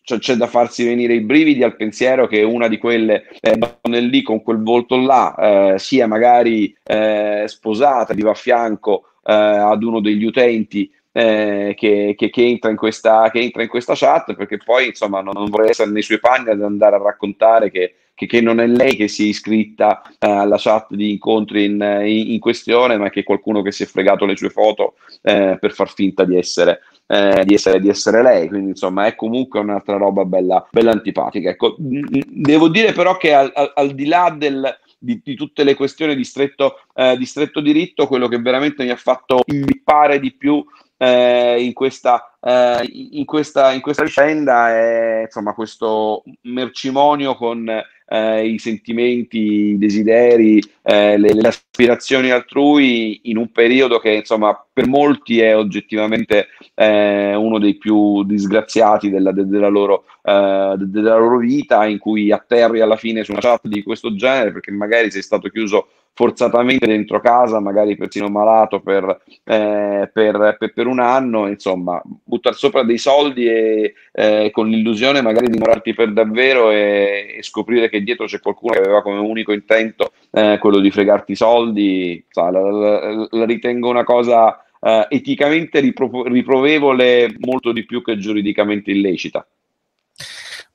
cioè, 0.05 0.19
c'è 0.19 0.35
da 0.35 0.47
farsi 0.47 0.85
venire 0.85 1.15
i 1.15 1.21
brividi 1.21 1.63
al 1.63 1.77
pensiero 1.77 2.27
che 2.27 2.43
una 2.43 2.69
di 2.69 2.79
quelle 2.79 3.25
eh, 3.41 3.57
donne 3.57 4.01
lì 4.01 4.23
con 4.23 4.43
quel 4.43 4.63
volto 4.63 4.97
là 4.97 5.35
eh, 5.75 5.79
sia 5.79 6.07
magari 6.07 6.75
eh, 6.83 7.45
sposata, 7.47 8.15
viva 8.15 8.33
a 8.33 8.35
fianco 8.35 9.05
eh, 9.25 9.33
ad 9.33 9.83
uno 9.83 10.01
degli 10.01 10.25
utenti 10.25 10.91
eh, 11.13 11.75
che, 11.77 12.15
che, 12.17 12.31
che, 12.31 12.43
entra 12.47 12.75
questa, 12.75 13.31
che, 13.31 13.41
entra 13.41 13.63
in 13.63 13.69
questa, 13.69 13.95
chat 13.95 14.35
perché 14.35 14.57
poi 14.57 14.89
insomma 14.89 15.21
non, 15.21 15.35
non 15.37 15.51
vorrei 15.51 15.71
essere 15.71 15.91
nei 15.91 16.03
suoi 16.03 16.19
panni 16.19 16.51
ad 16.51 16.63
andare 16.63 16.97
a 16.97 17.03
raccontare 17.03 17.71
che, 17.71 17.95
non 18.41 18.61
è 18.61 18.67
lei 18.67 18.95
che 18.95 19.09
si 19.09 19.25
è 19.25 19.29
iscritta 19.29 20.03
eh, 20.19 20.31
alla 20.31 20.57
chat 20.59 20.95
di 20.95 21.11
incontri 21.11 21.65
in, 21.65 21.81
in, 22.05 22.33
in, 22.33 22.39
questione 22.39 22.97
ma 22.97 23.11
che 23.11 23.21
è 23.21 23.25
qualcuno 23.25 23.63
che 23.63 23.73
si 23.73 23.83
è 23.83 23.87
fregato 23.87 24.25
le 24.25 24.37
sue 24.37 24.49
foto 24.49 24.95
eh, 25.23 25.59
per 25.61 25.73
far 25.73 25.93
finta 25.93 26.25
di 26.25 26.37
essere 26.37 26.81
eh, 27.07 27.45
di, 27.45 27.55
essere, 27.55 27.81
di, 27.81 27.89
essere, 27.89 28.23
lei, 28.23 28.49
quindi 28.49 28.71
insomma 28.71 29.07
è 29.07 29.15
comunque 29.15 29.61
un'altra 29.61 29.97
roba 29.97 30.25
bella, 30.25 30.67
bella 30.71 30.93
antipatica. 30.93 31.51
Ecco, 31.51 31.77
devo 31.79 32.69
dire 32.69 32.93
però 32.93 33.17
che 33.17 33.35
al, 33.35 33.51
al, 33.55 33.73
al 33.75 33.95
di 33.95 34.07
là 34.07 34.35
del, 34.37 34.79
di, 34.99 35.21
di, 35.23 35.35
tutte 35.35 35.65
le 35.65 35.75
questioni 35.75 36.15
di 36.15 36.25
stretto, 36.25 36.81
eh, 36.95 37.17
di 37.17 37.27
stretto, 37.27 37.61
diritto, 37.61 38.07
quello 38.07 38.29
che 38.29 38.39
veramente 38.39 38.85
mi 38.85 38.91
ha 38.91 38.97
fatto 38.97 39.43
imbippare 39.47 40.21
di 40.21 40.33
più 40.33 40.65
eh, 41.03 41.61
in, 41.65 41.73
questa, 41.73 42.37
eh, 42.41 42.89
in, 43.11 43.25
questa, 43.25 43.73
in, 43.73 43.81
questa, 43.81 44.05
vicenda 44.05 44.71
è 44.71 45.23
insomma 45.25 45.53
questo 45.53 46.23
mercimonio 46.43 47.35
con 47.35 47.69
eh, 47.69 48.47
i 48.47 48.59
sentimenti, 48.59 49.39
i 49.39 49.79
desideri, 49.79 50.63
eh, 50.83 51.19
le, 51.19 51.35
le, 51.35 51.49
aspirazioni 51.49 52.31
altrui 52.31 53.21
in 53.25 53.37
un 53.37 53.51
periodo 53.51 53.99
che 53.99 54.11
insomma 54.11 54.57
per 54.73 54.87
molti 54.87 55.41
è 55.41 55.57
oggettivamente 55.57 56.49
eh, 56.75 57.35
uno 57.35 57.59
dei 57.59 57.77
più 57.77 58.25
disgraziati 58.25 59.11
della, 59.11 59.33
de, 59.33 59.47
della, 59.47 59.69
loro, 59.69 60.05
eh, 60.23 60.75
della 60.79 61.17
loro 61.17 61.39
vita, 61.39 61.85
in 61.85 61.99
cui 61.99 62.33
atterri 62.33 62.81
alla 62.81 62.97
fine 62.97 63.25
su 63.25 63.33
una 63.33 63.41
chat 63.41 63.67
di 63.69 63.83
questo 63.83 64.15
genere 64.15 64.53
perché 64.53 64.71
magari 64.71 65.11
sei 65.11 65.23
stato 65.23 65.49
chiuso 65.49 65.89
forzatamente 66.15 66.87
dentro 66.87 67.21
casa, 67.21 67.59
magari 67.59 67.97
persino 67.97 68.29
malato 68.29 68.81
per, 68.81 69.23
eh, 69.45 70.11
per, 70.13 70.57
per, 70.59 70.73
per 70.73 70.87
un 70.87 71.01
anno, 71.01 71.49
insomma, 71.49 72.01
buttare 72.05 72.55
sopra 72.55 72.83
dei 72.83 72.99
soldi 72.99 73.47
e 73.47 73.95
eh, 74.13 74.51
con 74.53 74.69
l'illusione 74.69 75.23
magari 75.23 75.49
di 75.49 75.59
morarti 75.59 75.95
per 75.95 76.13
davvero 76.13 76.71
e, 76.71 77.37
e, 77.39 77.43
scoprire 77.43 77.89
che 77.89 78.03
dietro 78.03 78.27
c'è 78.27 78.41
qualcuno 78.41 78.75
che 78.75 78.81
aveva 78.81 79.03
come 79.03 79.19
unico 79.19 79.53
intento 79.53 80.13
eh, 80.31 80.59
quello 80.61 80.81
di 80.81 80.91
fregarti 80.91 81.33
i 81.33 81.37
soldi, 81.37 82.23
sa, 82.29 82.51
la, 82.51 82.61
la, 82.61 83.29
la, 83.31 83.45
ritengo 83.47 83.89
una 83.89 84.05
cosa 84.05 84.62
eh, 84.85 85.07
eticamente 85.11 85.81
ripro- 85.81 86.25
riprovevole 86.25 87.35
molto 87.39 87.73
di 87.73 87.85
più 87.85 88.03
che 88.03 88.19
giuridicamente 88.19 88.91
illecita. 88.91 89.47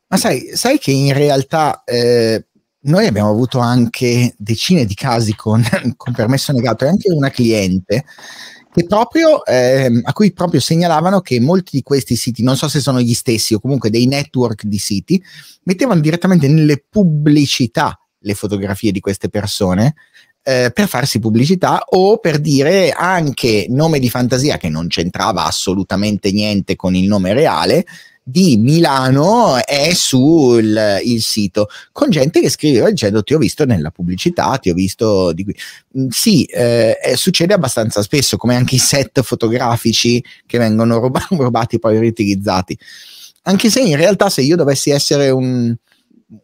Ma 0.08 0.18
sai, 0.18 0.50
sai 0.54 0.80
che 0.80 0.92
in 0.92 1.14
realtà 1.14 1.84
eh, 1.84 2.46
noi 2.82 3.06
abbiamo 3.06 3.30
avuto 3.30 3.60
anche 3.60 4.34
decine 4.38 4.86
di 4.86 4.94
casi 4.94 5.36
con, 5.36 5.62
con 5.98 6.14
permesso 6.14 6.54
negato 6.54 6.86
e 6.86 6.90
anche 6.90 7.12
una 7.12 7.30
cliente 7.30 8.06
proprio, 8.86 9.44
eh, 9.44 10.02
a 10.04 10.14
cui 10.14 10.34
proprio 10.34 10.60
segnalavano 10.60 11.22
che 11.22 11.40
molti 11.40 11.78
di 11.78 11.82
questi 11.82 12.16
siti, 12.16 12.44
non 12.44 12.56
so 12.56 12.68
se 12.68 12.80
sono 12.80 13.02
gli 13.02 13.14
stessi 13.14 13.56
o 13.56 13.60
comunque 13.60 13.90
dei 13.90 14.06
network 14.06 14.66
di 14.66 14.78
siti, 14.78 15.22
mettevano 15.64 16.00
direttamente 16.00 16.48
nelle 16.48 16.84
pubblicità 16.88 18.00
le 18.20 18.34
fotografie 18.36 18.92
di 18.92 19.00
queste 19.00 19.30
persone 19.30 19.96
eh, 20.48 20.72
per 20.74 20.88
farsi 20.88 21.20
pubblicità 21.20 21.84
o 21.89 22.20
per 22.20 22.39
dire 22.39 22.92
anche 22.92 23.66
nome 23.68 24.00
di 24.00 24.10
fantasia 24.10 24.56
che 24.56 24.70
non 24.70 24.88
c'entrava 24.88 25.44
assolutamente 25.44 26.32
niente 26.32 26.77
con 26.77 26.96
il 26.96 27.06
nome 27.06 27.34
reale 27.34 27.86
di 28.24 28.56
Milano 28.56 29.62
è 29.62 29.94
sul 29.94 31.00
il 31.04 31.22
sito 31.22 31.68
con 31.92 32.10
gente 32.10 32.39
che 32.39 32.50
scriveva 32.50 32.89
dicendo 32.89 33.24
ti 33.24 33.34
ho 33.34 33.38
visto 33.38 33.66
nella 33.66 33.92
pubblicità, 33.92 34.58
ti 34.58 34.70
ho 34.70 34.74
visto 34.74 35.34
di 35.34 35.44
qui. 35.44 35.56
Mm, 35.98 36.08
sì, 36.10 36.46
eh, 36.46 36.98
succede 37.16 37.54
abbastanza 37.54 38.01
spesso, 38.01 38.38
come 38.38 38.56
anche 38.56 38.75
i 38.75 38.80
set 38.80 39.22
fotografici 39.24 40.24
che 40.46 40.58
vengono 40.58 41.00
ruba- 41.00 41.27
rubati 41.32 41.75
e 41.75 41.80
poi 41.80 42.00
riutilizzati. 42.00 42.77
Anche 43.44 43.70
se 43.70 43.82
in 43.82 43.98
realtà 43.98 44.30
se 44.30 44.42
io 44.42 44.56
dovessi 44.56 44.92
essere 44.92 45.30
un, 45.30 45.75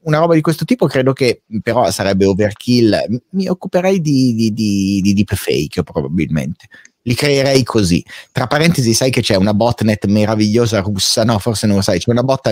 una 0.04 0.20
roba 0.20 0.34
di 0.34 0.42
questo 0.42 0.66
tipo 0.66 0.88
credo 0.88 1.12
che 1.12 1.44
però 1.62 1.90
sarebbe 1.92 2.26
overkill 2.26 3.22
mi 3.32 3.48
occuperei 3.48 4.00
di, 4.00 4.34
di, 4.34 4.54
di, 4.54 5.02
di 5.02 5.14
deepfake 5.14 5.84
probabilmente 5.84 6.68
li 7.04 7.16
creerei 7.16 7.64
così. 7.64 8.04
Tra 8.32 8.48
parentesi, 8.48 8.94
sai 8.94 9.10
che 9.10 9.22
c'è 9.22 9.36
una 9.36 9.54
botnet 9.54 10.06
meravigliosa 10.06 10.80
russa? 10.80 11.24
No, 11.24 11.40
forse 11.40 11.68
non 11.68 11.78
lo 11.78 11.82
sai, 11.82 12.00
c'è 12.00 12.10
una 12.10 12.24
bot 12.24 12.48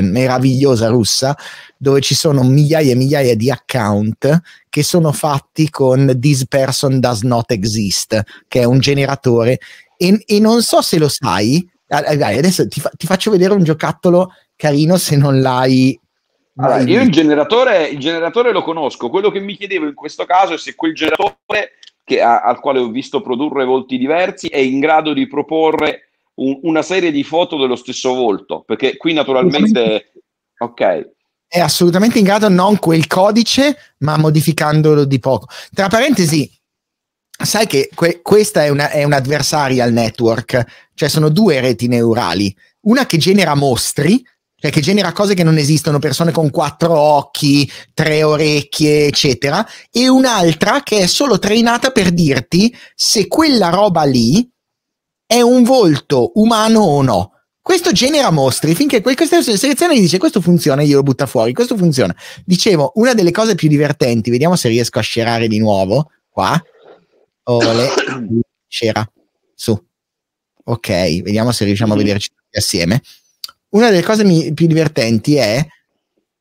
meravigliosa 0.00 0.88
russa 0.88 1.36
dove 1.76 2.00
ci 2.00 2.14
sono 2.14 2.42
migliaia 2.42 2.92
e 2.92 2.96
migliaia 2.96 3.36
di 3.36 3.50
account 3.50 4.40
che 4.68 4.82
sono 4.82 5.12
fatti 5.12 5.68
con 5.68 6.16
This 6.18 6.46
person 6.46 7.00
does 7.00 7.22
not 7.22 7.50
exist, 7.50 8.20
che 8.48 8.60
è 8.60 8.64
un 8.64 8.78
generatore. 8.78 9.58
E, 9.96 10.22
e 10.26 10.40
non 10.40 10.62
so 10.62 10.80
se 10.80 10.98
lo 10.98 11.08
sai, 11.08 11.68
adesso 11.88 12.66
ti, 12.68 12.80
fa, 12.80 12.90
ti, 12.96 13.06
faccio 13.06 13.30
vedere 13.30 13.52
un 13.52 13.62
giocattolo 13.62 14.32
carino 14.56 14.96
se 14.96 15.16
non 15.16 15.40
l'hai. 15.40 15.98
Allora, 16.56 16.80
io 16.80 17.00
il 17.00 17.10
generatore, 17.10 17.86
il 17.86 17.98
generatore 17.98 18.52
lo 18.52 18.62
conosco, 18.62 19.08
quello 19.08 19.30
che 19.30 19.40
mi 19.40 19.56
chiedevo 19.56 19.86
in 19.86 19.94
questo 19.94 20.26
caso 20.26 20.52
è 20.54 20.58
se 20.58 20.74
quel 20.74 20.94
generatore 20.94 21.78
che, 22.04 22.20
a, 22.20 22.40
al 22.40 22.60
quale 22.60 22.78
ho 22.78 22.88
visto 22.88 23.22
produrre 23.22 23.64
volti 23.64 23.96
diversi, 23.96 24.48
è 24.48 24.58
in 24.58 24.78
grado 24.78 25.14
di 25.14 25.26
proporre 25.26 26.10
un, 26.34 26.58
una 26.62 26.82
serie 26.82 27.10
di 27.10 27.24
foto 27.24 27.56
dello 27.56 27.76
stesso 27.76 28.14
volto, 28.14 28.62
perché 28.66 28.96
qui 28.96 29.12
naturalmente... 29.12 30.12
Ok. 30.58 31.10
È 31.46 31.60
assolutamente 31.60 32.18
in 32.18 32.24
grado, 32.24 32.48
non 32.48 32.78
quel 32.78 33.06
codice, 33.06 33.94
ma 33.98 34.16
modificandolo 34.16 35.04
di 35.04 35.18
poco. 35.18 35.48
Tra 35.72 35.88
parentesi, 35.88 36.50
sai 37.28 37.66
che 37.66 37.90
que- 37.94 38.20
questa 38.22 38.64
è, 38.64 38.68
una, 38.68 38.90
è 38.90 39.04
un 39.04 39.12
adversarial 39.12 39.92
network, 39.92 40.90
cioè 40.94 41.08
sono 41.08 41.28
due 41.28 41.60
reti 41.60 41.88
neurali, 41.88 42.54
una 42.82 43.04
che 43.04 43.18
genera 43.18 43.54
mostri, 43.54 44.24
cioè 44.62 44.70
che 44.70 44.80
genera 44.80 45.10
cose 45.10 45.34
che 45.34 45.42
non 45.42 45.58
esistono, 45.58 45.98
persone 45.98 46.30
con 46.30 46.48
quattro 46.48 46.96
occhi, 46.96 47.68
tre 47.94 48.22
orecchie, 48.22 49.06
eccetera, 49.06 49.66
e 49.90 50.08
un'altra 50.08 50.84
che 50.84 51.00
è 51.00 51.06
solo 51.08 51.40
trainata 51.40 51.90
per 51.90 52.12
dirti 52.12 52.72
se 52.94 53.26
quella 53.26 53.70
roba 53.70 54.04
lì 54.04 54.48
è 55.26 55.40
un 55.40 55.64
volto 55.64 56.30
umano 56.34 56.78
o 56.78 57.02
no. 57.02 57.32
Questo 57.60 57.90
genera 57.90 58.30
mostri 58.30 58.76
finché 58.76 59.00
questa 59.00 59.42
selezione 59.42 59.98
dice 59.98 60.18
questo 60.18 60.40
funziona, 60.40 60.82
io 60.82 60.98
lo 60.98 61.02
butta 61.02 61.26
fuori, 61.26 61.52
questo 61.52 61.76
funziona. 61.76 62.14
Dicevo, 62.44 62.92
una 62.94 63.14
delle 63.14 63.32
cose 63.32 63.56
più 63.56 63.68
divertenti, 63.68 64.30
vediamo 64.30 64.54
se 64.54 64.68
riesco 64.68 65.00
a 65.00 65.02
scerare 65.02 65.48
di 65.48 65.58
nuovo, 65.58 66.12
qua, 66.28 66.56
ole, 67.44 67.88
c'era 68.68 69.04
Su. 69.56 69.76
Ok, 70.66 70.88
vediamo 71.22 71.50
se 71.50 71.64
riusciamo 71.64 71.94
a 71.94 71.96
vederci 71.96 72.30
assieme. 72.52 73.02
Una 73.72 73.90
delle 73.90 74.02
cose 74.02 74.24
mi- 74.24 74.52
più 74.54 74.66
divertenti 74.66 75.36
è 75.36 75.64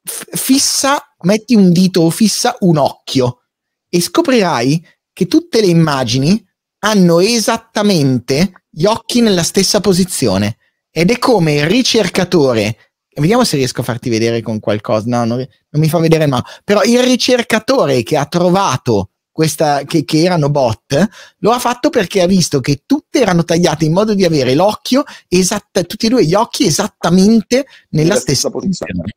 f- 0.03 0.35
fissa, 0.35 1.13
metti 1.21 1.55
un 1.55 1.71
dito 1.71 2.01
o 2.01 2.09
fissa 2.09 2.55
un 2.61 2.77
occhio 2.77 3.43
e 3.89 4.01
scoprirai 4.01 4.85
che 5.13 5.27
tutte 5.27 5.61
le 5.61 5.67
immagini 5.67 6.43
hanno 6.79 7.19
esattamente 7.19 8.65
gli 8.69 8.85
occhi 8.85 9.21
nella 9.21 9.43
stessa 9.43 9.81
posizione. 9.81 10.57
Ed 10.89 11.11
è 11.11 11.19
come 11.19 11.55
il 11.55 11.67
ricercatore 11.67 12.77
vediamo 13.19 13.43
se 13.43 13.57
riesco 13.57 13.81
a 13.81 13.83
farti 13.83 14.09
vedere 14.09 14.41
con 14.41 14.59
qualcosa 14.59 15.05
no, 15.07 15.25
non, 15.25 15.37
non 15.37 15.81
mi 15.81 15.89
fa 15.89 15.99
vedere 15.99 16.25
no 16.25 16.41
però 16.63 16.81
il 16.83 17.03
ricercatore 17.03 18.03
che 18.03 18.17
ha 18.17 18.25
trovato 18.25 19.10
questa, 19.41 19.85
che, 19.85 20.05
che, 20.05 20.21
erano 20.21 20.51
bot, 20.51 21.09
lo 21.39 21.49
ha 21.49 21.57
fatto 21.57 21.89
perché 21.89 22.21
ha 22.21 22.27
visto 22.27 22.59
che 22.59 22.83
tutte 22.85 23.19
erano 23.19 23.43
tagliate 23.43 23.85
in 23.85 23.91
modo 23.91 24.13
di 24.13 24.23
avere 24.23 24.53
l'occhio 24.53 25.03
esatta, 25.27 25.81
tutti 25.81 26.05
e 26.05 26.09
due 26.09 26.23
gli 26.23 26.35
occhi 26.35 26.67
esattamente 26.67 27.65
nella 27.89 28.13
stessa, 28.13 28.49
stessa 28.49 28.49
posizione. 28.51 29.15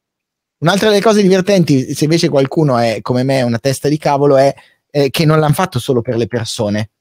Un'altra 0.61 0.89
delle 0.89 1.03
cose 1.03 1.21
divertenti, 1.21 1.95
se 1.95 2.05
invece 2.05 2.31
qualcuno 2.31 2.79
è 2.79 3.01
come 3.03 3.23
me 3.23 3.43
una 3.43 3.59
testa 3.59 3.89
di 3.89 3.99
cavolo, 3.99 4.39
è 4.39 4.55
eh, 4.91 5.11
che 5.11 5.27
non 5.27 5.39
l'hanno 5.41 5.53
fatto 5.53 5.79
solo 5.79 6.01
per 6.01 6.17
le 6.17 6.27
persone. 6.27 6.93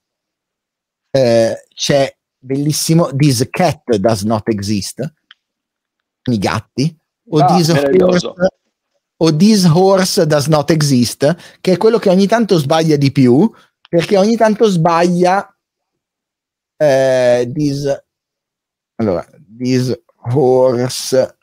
Eh, 1.10 1.64
c'è 1.74 2.14
bellissimo 2.38 3.08
This 3.16 3.46
cat 3.48 3.96
does 3.96 4.20
not 4.20 4.46
exist. 4.50 5.00
I 6.24 6.36
gatti. 6.36 6.94
O 7.30 7.38
ah, 7.38 7.56
this 7.56 7.70
horse, 7.70 8.34
o 9.16 9.36
This 9.36 9.64
Horse 9.64 10.26
Does 10.26 10.46
Not 10.46 10.70
Exist, 10.70 11.58
che 11.60 11.72
è 11.72 11.76
quello 11.76 11.98
che 11.98 12.10
ogni 12.10 12.26
tanto 12.26 12.58
sbaglia 12.58 12.96
di 12.96 13.12
più, 13.12 13.50
perché 13.88 14.16
ogni 14.16 14.36
tanto 14.36 14.66
sbaglia 14.66 15.56
eh, 16.76 17.50
this, 17.54 18.04
allora, 18.96 19.26
this 19.56 19.96
Horse 20.16 21.36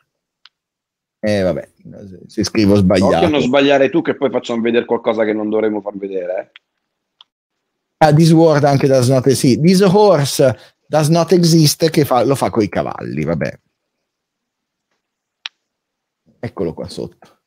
eh 1.24 1.40
vabbè, 1.42 1.68
se 2.26 2.42
scrivo 2.42 2.74
sbagliato. 2.74 3.14
Occhio 3.14 3.26
a 3.28 3.30
non 3.30 3.40
sbagliare 3.42 3.90
tu 3.90 4.02
che 4.02 4.16
poi 4.16 4.28
facciamo 4.28 4.60
vedere 4.60 4.84
qualcosa 4.84 5.24
che 5.24 5.32
non 5.32 5.48
dovremmo 5.48 5.80
far 5.80 5.96
vedere. 5.96 6.40
Eh. 6.40 6.60
Ah, 7.98 8.12
this 8.12 8.32
word 8.32 8.64
anche 8.64 8.88
does 8.88 9.08
not 9.08 9.24
exist. 9.28 9.60
This 9.60 9.80
horse 9.82 10.56
does 10.84 11.08
not 11.08 11.30
exist 11.30 11.90
che 11.90 12.04
fa, 12.04 12.24
lo 12.24 12.34
fa 12.34 12.50
con 12.50 12.64
i 12.64 12.68
cavalli, 12.68 13.22
vabbè. 13.22 13.58
Eccolo 16.40 16.74
qua 16.74 16.88
sotto. 16.88 17.41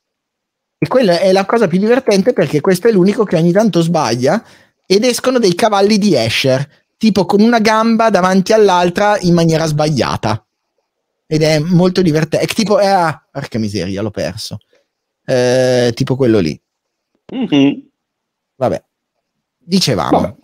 E 0.77 0.87
quella 0.87 1.19
è 1.19 1.31
la 1.31 1.45
cosa 1.45 1.67
più 1.67 1.79
divertente 1.79 2.33
perché 2.33 2.61
questo 2.61 2.87
è 2.87 2.91
l'unico 2.91 3.23
che 3.23 3.37
ogni 3.37 3.51
tanto 3.51 3.81
sbaglia 3.81 4.43
ed 4.85 5.03
escono 5.03 5.39
dei 5.39 5.55
cavalli 5.55 5.97
di 5.97 6.15
Escher, 6.15 6.67
tipo 6.97 7.25
con 7.25 7.41
una 7.41 7.59
gamba 7.59 8.09
davanti 8.09 8.53
all'altra 8.53 9.17
in 9.19 9.33
maniera 9.33 9.65
sbagliata. 9.65 10.45
Ed 11.27 11.41
è 11.41 11.59
molto 11.59 12.01
divertente. 12.01 12.45
È 12.45 12.53
tipo, 12.53 12.79
eh, 12.79 12.87
ah, 12.87 13.27
porca 13.31 13.57
miseria, 13.57 14.01
l'ho 14.01 14.11
perso. 14.11 14.59
Eh, 15.25 15.91
tipo 15.95 16.15
quello 16.15 16.39
lì. 16.39 16.59
Mm-hmm. 17.33 17.79
Vabbè, 18.57 18.83
dicevamo. 19.57 20.37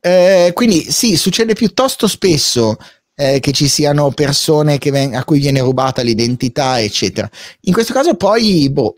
Eh, 0.00 0.52
quindi 0.54 0.92
sì, 0.92 1.16
succede 1.16 1.54
piuttosto 1.54 2.06
spesso 2.06 2.76
eh, 3.16 3.40
che 3.40 3.52
ci 3.52 3.66
siano 3.66 4.10
persone 4.10 4.78
ven- 4.78 5.14
a 5.14 5.24
cui 5.24 5.40
viene 5.40 5.60
rubata 5.60 6.02
l'identità, 6.02 6.80
eccetera. 6.80 7.28
In 7.62 7.72
questo 7.72 7.92
caso 7.92 8.14
poi, 8.14 8.70
boh, 8.70 8.94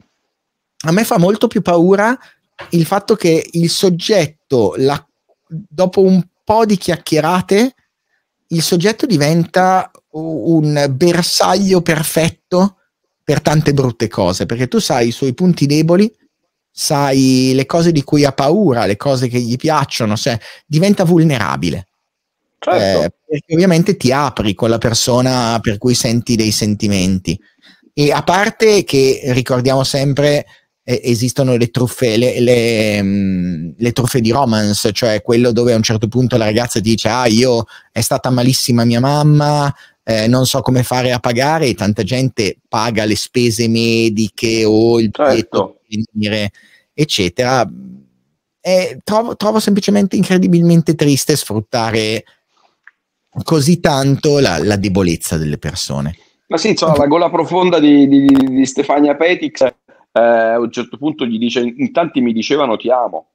a 0.86 0.92
me 0.92 1.04
fa 1.04 1.18
molto 1.18 1.46
più 1.46 1.62
paura 1.62 2.18
il 2.70 2.84
fatto 2.84 3.14
che 3.14 3.48
il 3.52 3.70
soggetto, 3.70 4.74
la, 4.76 5.02
dopo 5.46 6.02
un 6.02 6.22
po' 6.44 6.66
di 6.66 6.76
chiacchierate, 6.76 7.74
il 8.48 8.62
soggetto 8.62 9.06
diventa 9.06 9.90
un 10.10 10.86
bersaglio 10.90 11.80
perfetto 11.82 12.76
per 13.22 13.40
tante 13.40 13.72
brutte 13.72 14.08
cose, 14.08 14.46
perché 14.46 14.68
tu 14.68 14.78
sai 14.78 15.08
i 15.08 15.12
suoi 15.12 15.34
punti 15.34 15.66
deboli, 15.66 16.12
sai 16.70 17.52
le 17.54 17.66
cose 17.66 17.92
di 17.92 18.02
cui 18.02 18.24
ha 18.24 18.32
paura, 18.32 18.86
le 18.86 18.96
cose 18.96 19.28
che 19.28 19.38
gli 19.38 19.56
piacciono, 19.56 20.16
cioè, 20.16 20.38
diventa 20.66 21.04
vulnerabile. 21.04 21.86
Certo. 22.58 23.04
Eh, 23.04 23.12
perché 23.28 23.54
ovviamente 23.54 23.96
ti 23.96 24.10
apri 24.10 24.54
con 24.54 24.70
la 24.70 24.78
persona 24.78 25.58
per 25.60 25.76
cui 25.76 25.94
senti 25.94 26.34
dei 26.34 26.50
sentimenti. 26.50 27.38
E 27.92 28.12
a 28.12 28.22
parte 28.22 28.84
che 28.84 29.20
ricordiamo 29.26 29.84
sempre 29.84 30.46
eh, 30.82 31.00
esistono 31.04 31.56
le 31.56 31.68
truffe, 31.68 32.16
le, 32.16 32.40
le, 32.40 33.02
mh, 33.02 33.06
mm, 33.06 33.70
le, 33.76 33.92
truffe 33.92 34.20
di 34.22 34.30
romance, 34.30 34.92
cioè 34.92 35.20
quello 35.20 35.52
dove 35.52 35.74
a 35.74 35.76
un 35.76 35.82
certo 35.82 36.08
punto 36.08 36.38
la 36.38 36.46
ragazza 36.46 36.80
dice 36.80 37.08
ah 37.08 37.26
io 37.26 37.66
è 37.92 38.00
stata 38.00 38.30
malissima 38.30 38.84
mia 38.84 39.00
mamma, 39.00 39.74
eh, 40.02 40.26
non 40.26 40.46
so 40.46 40.62
come 40.62 40.82
fare 40.82 41.12
a 41.12 41.18
pagare 41.18 41.66
e 41.66 41.74
tanta 41.74 42.02
gente 42.02 42.56
paga 42.66 43.04
le 43.04 43.16
spese 43.16 43.68
mediche 43.68 44.64
o 44.64 44.98
il 44.98 45.10
certo. 45.12 45.80
venire, 46.14 46.52
eccetera. 46.94 47.68
E 48.60 48.98
trovo, 49.04 49.36
trovo 49.36 49.60
semplicemente 49.60 50.16
incredibilmente 50.16 50.94
triste 50.94 51.36
sfruttare 51.36 52.24
così 53.42 53.80
tanto 53.80 54.38
la, 54.38 54.58
la 54.62 54.76
debolezza 54.76 55.36
delle 55.36 55.58
persone. 55.58 56.16
Ma 56.48 56.56
sì, 56.56 56.70
insomma, 56.70 56.96
la 56.96 57.06
gola 57.06 57.28
profonda 57.28 57.78
di, 57.78 58.08
di, 58.08 58.24
di 58.24 58.66
Stefania 58.66 59.16
Petix 59.16 59.60
eh, 59.62 59.74
a 60.20 60.58
un 60.58 60.70
certo 60.70 60.96
punto 60.96 61.26
gli 61.26 61.38
dice, 61.38 61.60
in 61.60 61.92
tanti 61.92 62.20
mi 62.20 62.32
dicevano 62.32 62.76
ti 62.76 62.90
amo, 62.90 63.26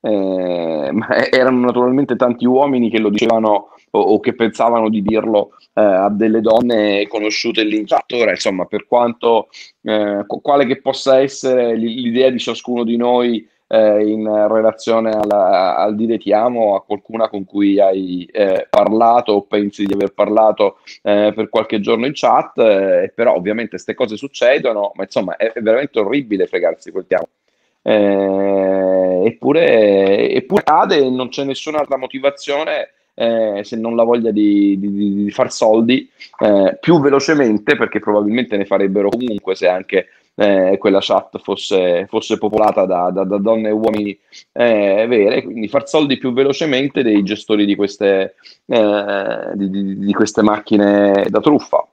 eh, 0.00 0.90
ma 0.92 1.30
erano 1.30 1.60
naturalmente 1.60 2.14
tanti 2.16 2.44
uomini 2.44 2.90
che 2.90 2.98
lo 2.98 3.08
dicevano 3.08 3.70
o, 3.90 4.00
o 4.00 4.20
che 4.20 4.34
pensavano 4.34 4.90
di 4.90 5.02
dirlo 5.02 5.52
eh, 5.72 5.80
a 5.80 6.10
delle 6.10 6.42
donne 6.42 7.06
conosciute 7.08 7.64
lì 7.64 7.78
in 7.78 7.86
chat. 7.86 8.12
Ora, 8.12 8.32
insomma, 8.32 8.66
per 8.66 8.86
quanto 8.86 9.48
eh, 9.82 10.24
quale 10.26 10.66
che 10.66 10.80
possa 10.80 11.20
essere 11.20 11.74
l'idea 11.74 12.28
di 12.28 12.38
ciascuno 12.38 12.84
di 12.84 12.96
noi 12.96 13.48
eh, 13.68 14.08
in 14.08 14.24
relazione 14.48 15.10
al 15.10 15.94
dire 15.94 16.18
ti 16.18 16.32
amo 16.32 16.74
a 16.74 16.82
qualcuna 16.82 17.28
con 17.28 17.44
cui 17.44 17.78
hai 17.78 18.24
eh, 18.32 18.66
parlato 18.68 19.32
o 19.32 19.42
pensi 19.42 19.84
di 19.84 19.92
aver 19.92 20.12
parlato 20.12 20.78
eh, 21.02 21.32
per 21.34 21.48
qualche 21.48 21.80
giorno 21.80 22.06
in 22.06 22.12
chat, 22.14 22.58
eh, 22.58 23.12
però 23.14 23.34
ovviamente 23.34 23.70
queste 23.70 23.94
cose 23.94 24.16
succedono, 24.16 24.92
ma 24.94 25.04
insomma 25.04 25.36
è, 25.36 25.52
è 25.52 25.60
veramente 25.60 26.00
orribile 26.00 26.46
fregarsi 26.46 26.90
quel 26.90 27.06
ti 27.06 27.14
amo. 27.14 27.28
Eh, 27.82 29.22
eppure, 29.26 30.30
eppure 30.30 30.62
cade 30.62 30.96
e 30.98 31.10
non 31.10 31.28
c'è 31.28 31.44
nessuna 31.44 31.78
altra 31.78 31.96
motivazione 31.96 32.90
eh, 33.14 33.62
se 33.64 33.76
non 33.76 33.96
la 33.96 34.04
voglia 34.04 34.30
di, 34.30 34.78
di, 34.78 35.24
di 35.24 35.30
far 35.30 35.50
soldi 35.50 36.08
eh, 36.38 36.76
più 36.80 37.00
velocemente, 37.00 37.76
perché 37.76 37.98
probabilmente 37.98 38.56
ne 38.56 38.64
farebbero 38.64 39.08
comunque 39.08 39.54
se 39.56 39.66
anche 39.66 40.06
eh, 40.38 40.76
quella 40.78 41.00
chat 41.00 41.40
fosse, 41.40 42.06
fosse 42.08 42.38
popolata 42.38 42.86
da, 42.86 43.10
da, 43.10 43.24
da, 43.24 43.38
donne 43.38 43.68
e 43.68 43.72
uomini 43.72 44.16
eh, 44.52 45.04
vere, 45.08 45.42
quindi 45.42 45.66
far 45.66 45.88
soldi 45.88 46.16
più 46.16 46.32
velocemente 46.32 47.02
dei 47.02 47.24
gestori 47.24 47.66
di 47.66 47.74
queste, 47.74 48.36
eh, 48.66 49.50
di, 49.54 49.68
di, 49.68 49.98
di 49.98 50.12
queste 50.12 50.42
macchine 50.42 51.26
da 51.28 51.40
truffa. 51.40 51.84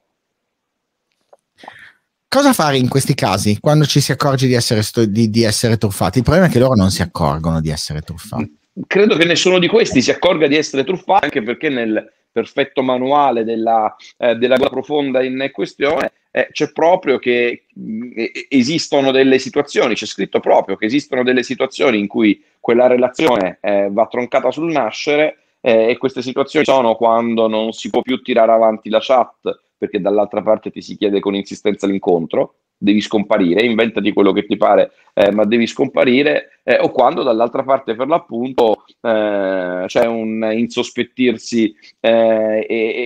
Cosa 2.28 2.54
fare 2.54 2.78
in 2.78 2.88
questi 2.88 3.16
casi 3.16 3.60
quando 3.60 3.86
ci 3.86 4.00
si 4.00 4.12
accorge 4.12 4.46
di 4.46 4.54
essere, 4.54 4.84
sto, 4.84 5.06
di, 5.06 5.32
di 5.32 5.42
essere 5.42 5.78
truffati? 5.78 6.20
Il 6.20 6.24
problema 6.24 6.48
è 6.48 6.52
che 6.52 6.60
loro 6.60 6.76
non 6.76 6.92
si 6.92 7.02
accorgono 7.02 7.62
di 7.62 7.72
essere 7.72 8.02
truffati. 8.02 8.60
Credo 8.86 9.16
che 9.16 9.26
nessuno 9.26 9.58
di 9.58 9.68
questi 9.68 10.04
si 10.04 10.12
accorga 10.12 10.46
di 10.46 10.56
essere 10.56 10.84
truffati, 10.84 11.24
anche 11.24 11.42
perché 11.42 11.70
nel 11.70 12.12
perfetto 12.36 12.84
manuale 12.84 13.46
della, 13.46 13.96
eh, 14.18 14.36
della 14.36 14.58
profonda 14.58 15.24
in 15.24 15.50
questione 15.54 16.12
eh, 16.32 16.50
c'è 16.52 16.74
proprio 16.74 17.18
che 17.18 17.64
mh, 17.74 18.24
esistono 18.50 19.12
delle 19.12 19.40
situazioni, 19.40 19.94
c'è 19.94 20.06
scritto 20.06 20.42
proprio 20.42 20.76
che 20.76 20.86
esistono 20.86 21.24
delle 21.24 21.44
situazioni 21.44 21.98
in 21.98 22.08
cui 22.08 22.44
quella 22.60 22.88
relazione 22.88 23.60
eh, 23.62 23.88
va 23.90 24.08
troncata 24.08 24.52
sul 24.52 24.70
nascere 24.70 25.38
eh, 25.62 25.92
e 25.92 25.98
queste 25.98 26.22
situazioni 26.22 26.66
sono 26.66 26.96
quando 26.96 27.48
non 27.48 27.72
si 27.72 27.90
può 27.90 28.02
più 28.02 28.22
tirare 28.22 28.52
avanti 28.52 28.90
la 28.90 29.00
chat 29.02 29.62
perché 29.78 30.02
dall'altra 30.02 30.42
parte 30.42 30.72
ti 30.72 30.82
si 30.82 30.98
chiede 30.98 31.22
con 31.22 31.36
insistenza 31.36 31.88
l'incontro, 31.88 32.56
devi 32.78 33.02
scomparire, 33.02 33.66
inventati 33.66 34.12
quello 34.14 34.32
che 34.32 34.46
ti 34.46 34.58
pare, 34.58 34.92
eh, 35.14 35.32
ma 35.32 35.46
devi 35.46 35.68
scomparire, 35.68 36.60
eh, 36.64 36.78
o 36.80 36.90
quando 36.90 37.24
dall'altra 37.24 37.64
parte 37.64 37.96
per 37.96 38.08
l'appunto 38.08 38.84
eh, 39.02 39.84
c'è 39.88 40.06
un 40.06 40.50
insospettirsi 40.52 41.76
eh, 42.00 42.66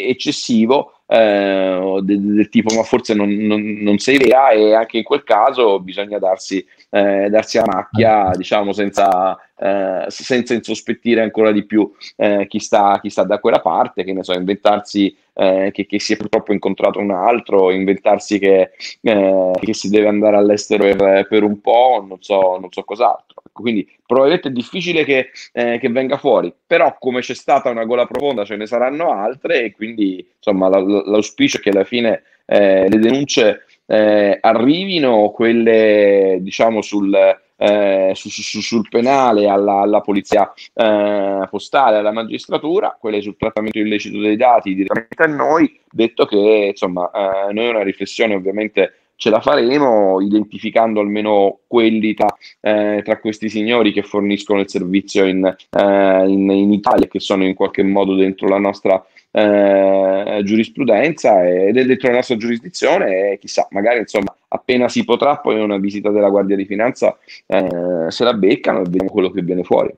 eccessivo 0.09 1.01
eh, 1.05 1.99
del, 2.03 2.21
del, 2.21 2.49
tipo 2.49 2.73
ma 2.75 2.83
forse 2.83 3.13
non, 3.13 3.29
non, 3.29 3.61
non, 3.81 3.97
sei 3.97 4.17
vera 4.17 4.49
e 4.51 4.73
anche 4.73 4.97
in 4.97 5.03
quel 5.03 5.23
caso 5.23 5.79
bisogna 5.79 6.19
darsi, 6.19 6.63
eh, 6.89 7.29
darsi 7.29 7.57
a 7.57 7.63
macchia 7.65 8.31
diciamo 8.35 8.73
senza, 8.73 9.37
eh, 9.57 10.05
senza 10.07 10.53
insospettire 10.53 11.21
ancora 11.21 11.51
di 11.51 11.63
più 11.63 11.91
eh, 12.15 12.47
chi 12.47 12.59
sta, 12.59 12.99
chi, 13.01 13.09
sta, 13.09 13.23
da 13.23 13.39
quella 13.39 13.59
parte 13.59 14.03
che 14.03 14.13
ne 14.13 14.23
so 14.23 14.33
inventarsi 14.33 15.15
eh, 15.33 15.69
che, 15.71 15.85
che, 15.85 15.99
si 15.99 16.13
è 16.13 16.17
purtroppo 16.17 16.51
incontrato 16.51 16.99
un 16.99 17.11
altro 17.11 17.71
inventarsi 17.71 18.39
che, 18.39 18.71
eh, 19.01 19.51
che 19.59 19.73
si 19.73 19.89
deve 19.89 20.07
andare 20.07 20.35
all'estero 20.35 20.83
per, 20.95 21.27
per 21.27 21.43
un 21.43 21.61
po' 21.61 22.03
non 22.07 22.21
so, 22.21 22.57
non 22.59 22.71
so 22.71 22.83
cos'altro. 22.83 23.41
Quindi 23.51 23.87
probabilmente 24.05 24.49
è 24.49 24.51
difficile 24.51 25.03
che, 25.03 25.29
eh, 25.51 25.77
che, 25.79 25.89
venga 25.89 26.17
fuori, 26.17 26.53
però 26.65 26.95
come 26.97 27.19
c'è 27.21 27.33
stata 27.33 27.69
una 27.69 27.83
gola 27.83 28.05
profonda 28.05 28.45
ce 28.45 28.55
ne 28.55 28.65
saranno 28.65 29.11
altre 29.11 29.63
e 29.63 29.71
quindi 29.73 30.25
insomma 30.37 30.69
la, 30.69 30.79
l'auspicio 30.79 31.57
è 31.57 31.61
che 31.61 31.69
alla 31.69 31.83
fine 31.83 32.23
le 32.49 32.89
denunce 32.89 33.65
eh, 33.89 34.37
arrivino, 34.39 35.31
quelle 35.31 36.37
diciamo 36.41 36.83
sul, 36.83 37.11
eh, 37.57 38.11
su, 38.13 38.29
su, 38.29 38.61
sul 38.61 38.87
penale 38.87 39.47
alla, 39.47 39.81
alla 39.81 40.01
polizia 40.01 40.53
eh, 40.75 41.47
postale, 41.49 41.97
alla 41.97 42.11
magistratura, 42.11 42.95
quelle 42.99 43.21
sul 43.21 43.35
trattamento 43.35 43.79
illecito 43.79 44.19
dei 44.19 44.37
dati 44.37 44.75
direttamente 44.75 45.23
a 45.23 45.25
noi, 45.25 45.79
detto 45.91 46.25
che 46.25 46.67
insomma 46.71 47.09
eh, 47.09 47.51
noi 47.51 47.69
una 47.69 47.81
riflessione 47.81 48.35
ovviamente 48.35 48.93
ce 49.15 49.29
la 49.31 49.41
faremo 49.41 50.21
identificando 50.21 51.01
almeno 51.01 51.59
quelli 51.67 52.13
tra, 52.13 52.33
eh, 52.61 53.01
tra 53.03 53.19
questi 53.19 53.49
signori 53.49 53.91
che 53.91 54.03
forniscono 54.03 54.61
il 54.61 54.69
servizio 54.69 55.25
in, 55.25 55.43
eh, 55.45 56.25
in, 56.27 56.49
in 56.49 56.71
Italia, 56.71 57.07
che 57.07 57.19
sono 57.19 57.43
in 57.43 57.53
qualche 57.53 57.83
modo 57.83 58.15
dentro 58.15 58.47
la 58.47 58.59
nostra 58.59 59.03
eh, 59.31 60.41
giurisprudenza 60.43 61.47
ed 61.47 61.77
è 61.77 61.85
dentro 61.85 62.09
la 62.09 62.15
nostra 62.15 62.37
giurisdizione 62.37 63.31
e 63.31 63.37
chissà, 63.37 63.67
magari 63.71 63.99
insomma 63.99 64.35
appena 64.47 64.89
si 64.89 65.03
potrà 65.03 65.37
poi 65.37 65.61
una 65.61 65.77
visita 65.77 66.09
della 66.09 66.29
Guardia 66.29 66.55
di 66.55 66.65
Finanza 66.65 67.17
eh, 67.45 68.05
se 68.07 68.23
la 68.23 68.33
beccano 68.33 68.79
e 68.79 68.83
vediamo 68.83 69.09
quello 69.09 69.31
che 69.31 69.41
viene 69.41 69.63
fuori. 69.63 69.93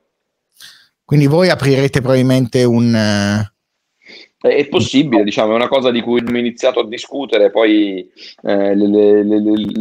Quindi 1.04 1.26
voi 1.26 1.48
aprirete 1.50 2.00
probabilmente 2.00 2.64
un... 2.64 3.50
È 4.42 4.66
possibile, 4.66 5.22
diciamo, 5.22 5.52
è 5.52 5.54
una 5.54 5.68
cosa 5.68 5.92
di 5.92 6.00
cui 6.00 6.18
abbiamo 6.18 6.38
iniziato 6.38 6.80
a 6.80 6.86
discutere, 6.86 7.50
poi 7.50 8.10
eh, 8.42 8.74
le, 8.74 8.88
le, 8.88 9.22
le, 9.22 9.40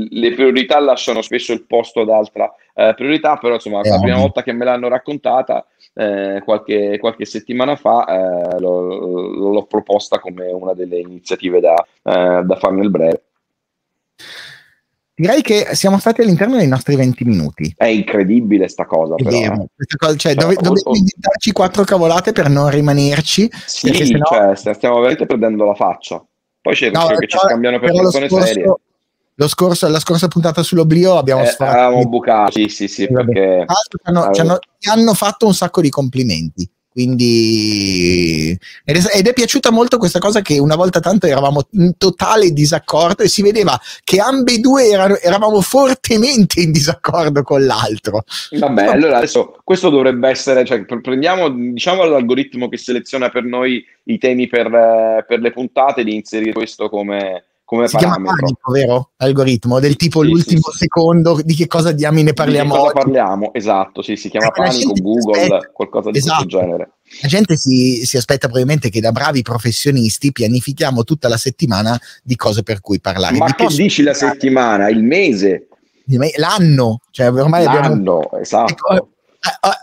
le, 0.10 0.32
priorità 0.34 0.80
lasciano 0.80 1.24
spesso 1.24 1.52
il 1.52 1.66
posto 1.66 2.02
ad 2.02 2.10
altra 2.10 2.54
eh, 2.76 2.94
priorità, 2.96 3.38
però 3.38 3.56
insomma, 3.56 3.82
la 3.84 4.00
prima 4.00 4.18
volta 4.18 4.44
che 4.44 4.52
me 4.54 4.66
l'hanno 4.66 4.88
raccontata, 4.88 5.66
eh, 5.96 6.42
qualche, 6.46 7.00
qualche, 7.00 7.26
settimana 7.26 7.76
fa, 7.76 8.06
eh, 8.06 8.60
l'ho, 8.60 9.52
l'ho, 9.52 9.64
proposta 9.66 10.20
come 10.20 10.52
una 10.52 10.74
delle 10.74 11.00
iniziative 11.00 11.60
da, 11.60 11.76
eh, 12.04 12.44
da 12.44 12.56
fare 12.58 12.76
nel 12.76 12.92
breve. 12.92 13.24
Direi 15.14 15.42
che 15.42 15.70
siamo 15.74 16.00
stati 16.00 16.22
all'interno 16.22 16.58
dei 16.58 16.68
nostri 16.68 16.96
20 16.96 17.24
minuti. 17.26 17.74
È 17.76 17.86
incredibile 17.86 18.68
sta 18.68 18.86
cosa. 18.86 19.16
Però, 19.16 19.30
vero, 19.30 19.68
questa 19.76 19.98
cosa 19.98 20.16
cioè, 20.16 20.34
cioè, 20.34 20.42
dove, 20.42 20.56
dovete 20.56 20.90
inventarci 20.90 21.52
quattro 21.52 21.84
cavolate 21.84 22.32
per 22.32 22.50
non 22.50 22.70
rimanerci. 22.70 23.52
Sì, 23.66 23.94
sennò... 23.94 24.26
cioè, 24.26 24.74
stiamo 24.74 24.96
veramente 24.96 25.26
perdendo 25.26 25.66
la 25.66 25.76
faccia. 25.76 26.24
Poi 26.62 26.74
c'è 26.74 26.92
no, 26.92 27.08
che 27.08 27.28
ci 27.28 27.38
scambiano 27.38 27.80
per 27.80 27.92
persone 27.92 28.30
scorso, 28.30 28.46
serie. 28.46 28.74
Lo 29.36 29.48
scorso, 29.48 29.88
la 29.88 30.00
scorsa 30.00 30.28
puntata 30.28 30.64
sull'oblio 30.64 31.18
abbiamo 31.18 31.42
eh, 31.44 31.48
sfatto. 31.48 31.78
Avevamo 31.78 32.08
bucato, 32.08 32.52
sì, 32.52 32.68
sì, 32.68 32.88
sì. 32.88 33.08
Perché... 33.08 33.66
Ci, 33.68 33.98
hanno, 34.04 34.24
hanno, 34.24 34.60
ci 34.78 34.90
hanno 34.90 35.14
fatto 35.14 35.46
un 35.46 35.54
sacco 35.54 35.82
di 35.82 35.90
complimenti. 35.90 36.70
Quindi 36.92 38.58
ed 38.84 39.28
è, 39.28 39.34
piaciuta 39.34 39.72
molto 39.72 39.98
questa 39.98 40.20
cosa 40.20 40.42
che 40.42 40.60
una 40.60 40.76
volta 40.76 41.00
tanto 41.00 41.26
eravamo 41.26 41.62
in 41.72 41.98
totale 41.98 42.52
disaccordo 42.52 43.24
e 43.24 43.30
si 43.30 43.42
vedeva 43.42 43.80
che 44.04 44.20
ambedue 44.20 44.90
erano, 44.90 45.16
eravamo 45.16 45.62
fortemente 45.62 46.60
in 46.60 46.74
disaccordo 46.74 47.44
con 47.44 47.66
l'altro. 47.66 48.24
Vabbè, 48.52 48.84
no. 48.84 48.92
allora 48.92 49.18
adesso 49.18 49.58
questo 49.64 49.90
dovrebbe 49.90 50.28
essere, 50.28 50.66
cioè, 50.66 50.84
prendiamo 50.84 51.50
diciamo 51.50 52.04
l'algoritmo 52.04 52.68
che 52.68 52.76
seleziona 52.76 53.30
per 53.30 53.46
noi 53.46 53.82
i 54.04 54.18
temi 54.18 54.48
per, 54.48 55.24
per 55.26 55.40
le 55.40 55.52
puntate 55.52 56.04
di 56.04 56.14
inserire 56.14 56.52
questo 56.52 56.90
come, 56.90 57.46
come 57.72 57.88
si 57.88 57.96
parametro. 57.96 58.24
chiama 58.24 58.38
panico, 58.38 58.72
vero? 58.74 59.10
Algoritmo 59.16 59.80
del 59.80 59.96
tipo 59.96 60.24
sì, 60.24 60.28
l'ultimo 60.28 60.72
sì, 60.72 60.78
secondo 60.80 61.40
di 61.42 61.56
che 61.56 61.68
cosa 61.68 61.94
diamine 61.94 62.34
parliamo. 62.34 62.74
Di 62.74 62.80
cosa 62.82 62.92
parliamo, 62.92 63.54
esatto, 63.54 64.02
sì, 64.02 64.18
si 64.18 64.30
chiama 64.30 64.48
eh, 64.48 64.52
panico, 64.52 64.92
Google, 64.92 65.72
qualcosa 65.72 66.12
di 66.12 66.18
esatto. 66.18 66.44
questo 66.44 66.60
genere. 66.60 66.92
La 67.22 67.30
gente 67.30 67.56
si, 67.56 68.06
si, 68.06 68.18
aspetta 68.18 68.48
probabilmente 68.48 68.90
che 68.90 69.00
da 69.00 69.14
bravi 69.14 69.42
professionisti 69.42 70.34
pianifichiamo 70.34 71.06
tutta 71.06 71.30
la 71.30 71.38
settimana 71.38 71.98
di 72.22 72.36
cose 72.36 72.62
per 72.62 72.82
cui 72.82 73.00
parlare. 73.00 73.38
Ma 73.38 73.46
Vi 73.46 73.54
che 73.54 73.68
dici 73.68 74.04
la 74.04 74.14
settimana? 74.14 74.90
Il 74.90 75.04
mese? 75.04 75.68
L'anno, 76.36 77.00
cioè 77.12 77.32
ormai 77.32 77.64
L'anno, 77.64 78.20
abbiamo... 78.20 78.38
esatto. 78.42 79.11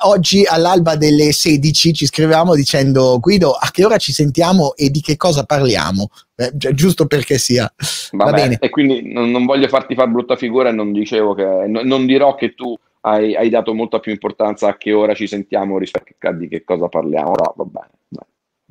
Oggi 0.04 0.44
all'alba 0.44 0.94
delle 0.94 1.32
16 1.32 1.92
ci 1.92 2.06
scrivevamo 2.06 2.54
dicendo 2.54 3.18
Guido 3.18 3.50
a 3.50 3.70
che 3.72 3.84
ora 3.84 3.96
ci 3.96 4.12
sentiamo 4.12 4.76
e 4.76 4.88
di 4.88 5.00
che 5.00 5.16
cosa 5.16 5.42
parliamo 5.42 6.10
eh, 6.36 6.52
cioè, 6.56 6.72
giusto 6.72 7.06
perché 7.06 7.38
sia 7.38 7.72
Vabbè, 8.12 8.30
va 8.30 8.36
bene 8.36 8.56
e 8.60 8.70
quindi 8.70 9.12
non, 9.12 9.32
non, 9.32 9.44
voglio 9.46 9.66
farti 9.66 9.96
fare 9.96 10.10
brutta 10.10 10.36
figura 10.36 10.68
e 10.68 10.72
non 10.72 10.92
dicevo 10.92 11.34
che 11.34 11.42
non, 11.42 11.86
non 11.86 12.06
dirò 12.06 12.36
che 12.36 12.54
tu 12.54 12.72
hai, 13.00 13.34
hai, 13.34 13.48
dato 13.48 13.74
molta 13.74 13.98
più 13.98 14.12
importanza 14.12 14.68
a 14.68 14.76
che 14.76 14.92
ora 14.92 15.14
ci 15.14 15.26
sentiamo 15.26 15.76
rispetto 15.78 16.14
a 16.28 16.32
di 16.32 16.46
che 16.46 16.62
cosa 16.62 16.86
parliamo 16.86 17.30
no, 17.30 17.54
va 17.56 17.64
bene, 17.64 17.90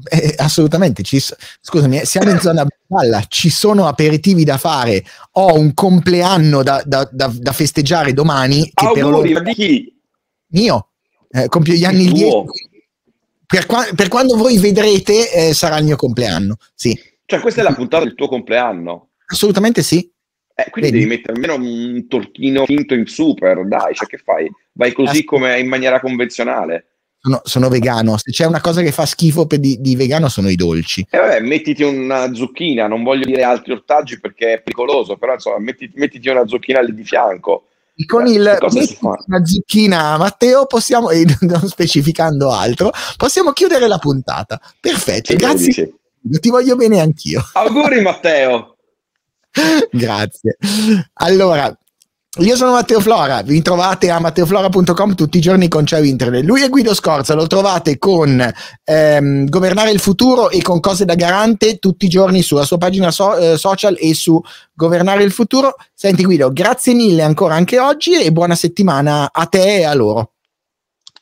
Eh, 0.10 0.36
assolutamente, 0.38 1.02
ci, 1.04 1.19
scusami, 1.19 2.00
eh, 2.00 2.06
siamo 2.06 2.30
in 2.30 2.39
zona 2.39 2.65
balla, 2.86 3.23
ci 3.28 3.50
sono 3.50 3.88
aperitivi 3.88 4.43
da 4.43 4.58
fare, 4.58 5.04
ho 5.34 5.56
un 5.56 5.73
compleanno 5.73 6.62
da, 6.62 6.84
da, 6.86 7.08
da, 7.12 7.32
da 7.34 7.52
festeggiare 7.52 8.13
domani. 8.13 8.69
Auguri, 8.76 9.34
loro... 9.34 9.41
di 9.41 9.54
chi? 9.54 9.97
Mio, 10.50 10.90
eh, 11.30 11.48
compio 11.48 11.74
gli 11.74 11.84
anni 11.84 12.06
il 12.06 12.14
10. 12.14 12.44
Per, 13.46 13.66
qua- 13.66 13.88
per, 13.96 14.08
quando 14.10 14.36
voi 14.36 14.58
vedrete 14.58 15.32
eh, 15.32 15.54
sarà 15.54 15.78
il 15.78 15.86
mio 15.86 15.96
compleanno, 15.96 16.58
sì. 16.76 16.98
Cioè 17.26 17.40
questa 17.40 17.62
è 17.62 17.64
la 17.64 17.74
puntata 17.74 18.04
del 18.04 18.16
tuo 18.16 18.28
compleanno? 18.28 19.10
Assolutamente 19.28 19.84
sì. 19.84 20.10
Eh, 20.60 20.70
quindi 20.72 20.92
Vedi. 20.92 21.04
devi 21.04 21.16
mettere 21.16 21.34
almeno 21.34 21.56
un 21.56 22.08
tortino 22.08 22.66
finto 22.66 22.94
in 22.94 23.06
super, 23.06 23.66
dai, 23.68 23.94
cioè 23.94 24.08
che 24.08 24.18
fai? 24.18 24.50
Vai 24.74 24.92
così 24.92 25.24
come 25.24 25.60
in 25.60 25.68
maniera 25.68 26.00
convenzionale. 26.00 26.86
Sono, 27.20 27.42
sono, 27.44 27.70
vegano. 27.70 28.18
Se 28.18 28.32
c'è 28.32 28.46
una 28.46 28.62
cosa 28.62 28.82
che 28.82 28.92
fa 28.92 29.06
schifo 29.06 29.46
per 29.46 29.60
di, 29.60 29.80
di 29.80 29.96
vegano 29.96 30.30
sono 30.30 30.50
i 30.50 30.56
dolci. 30.56 31.06
E 31.10 31.18
eh 31.18 31.20
vabbè, 31.20 31.40
mettiti 31.42 31.84
una 31.84 32.34
zucchina, 32.34 32.88
non 32.88 33.04
voglio 33.04 33.26
dire 33.26 33.44
altri 33.44 33.74
ortaggi 33.74 34.20
perché 34.20 34.54
è 34.54 34.62
pericoloso, 34.62 35.18
però 35.18 35.34
insomma, 35.34 35.60
mettiti, 35.60 35.94
mettiti 35.98 36.28
una 36.30 36.48
zucchina 36.48 36.82
lì 36.82 36.94
di 36.94 37.04
fianco 37.04 37.68
con 38.06 38.28
il 38.28 38.58
una 39.26 39.46
zucchina 39.46 40.18
Matteo 40.18 40.66
possiamo 40.66 41.10
e 41.10 41.26
non 41.42 41.68
specificando 41.68 42.52
altro 42.52 42.92
possiamo 43.16 43.52
chiudere 43.52 43.88
la 43.88 43.98
puntata. 43.98 44.60
Perfetto 44.80 45.36
grazie. 45.36 45.94
ti 46.40 46.50
voglio 46.50 46.76
bene 46.76 47.00
anch'io. 47.00 47.42
Auguri 47.54 48.02
Matteo. 48.02 48.78
Grazie. 49.92 50.58
Allora 51.14 51.76
io 52.39 52.56
sono 52.56 52.71
Matteo 52.73 53.00
Flora, 53.00 53.41
vi 53.41 53.62
trovate 53.62 54.12
a 54.12 54.19
matteoflora.com 54.19 55.15
tutti 55.15 55.38
i 55.38 55.41
giorni 55.41 55.67
con 55.67 55.86
Ciao 55.86 56.04
Internet. 56.04 56.43
Lui 56.43 56.62
è 56.62 56.69
Guido 56.69 56.93
Scorza, 56.93 57.34
lo 57.34 57.47
trovate 57.47 57.97
con 57.97 58.54
ehm, 58.84 59.50
Governare 59.50 59.89
il 59.91 60.00
futuro 60.00 60.50
e 60.52 60.62
con 60.62 60.80
Cose 60.80 61.06
da 61.06 61.15
Garante 61.15 61.80
tutti 61.80 62.06
i 62.06 62.10
giorni 62.10 62.43
sulla 62.43 62.63
sua 62.63 62.78
pagina 62.78 63.10
so- 63.10 63.36
eh, 63.36 63.58
social 63.58 63.97
e 64.00 64.13
su 64.13 64.39
Governare 64.73 65.23
il 65.23 65.32
futuro. 65.32 65.76
Senti 65.93 66.23
Guido, 66.23 66.52
grazie 66.52 66.93
mille 66.93 67.23
ancora 67.23 67.56
anche 67.56 67.80
oggi 67.80 68.13
e 68.13 68.32
buona 68.32 68.56
settimana 68.56 69.32
a 69.32 69.45
te 69.47 69.78
e 69.78 69.84
a 69.86 69.95
loro. 69.95 70.34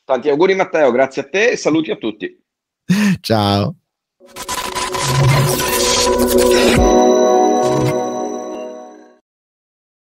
Tanti 0.04 0.28
auguri 0.28 0.54
Matteo, 0.54 0.90
grazie 0.90 1.22
a 1.22 1.28
te 1.30 1.50
e 1.50 1.56
saluti 1.56 1.90
a 1.90 1.96
tutti. 1.96 2.38
Ciao. 3.20 3.74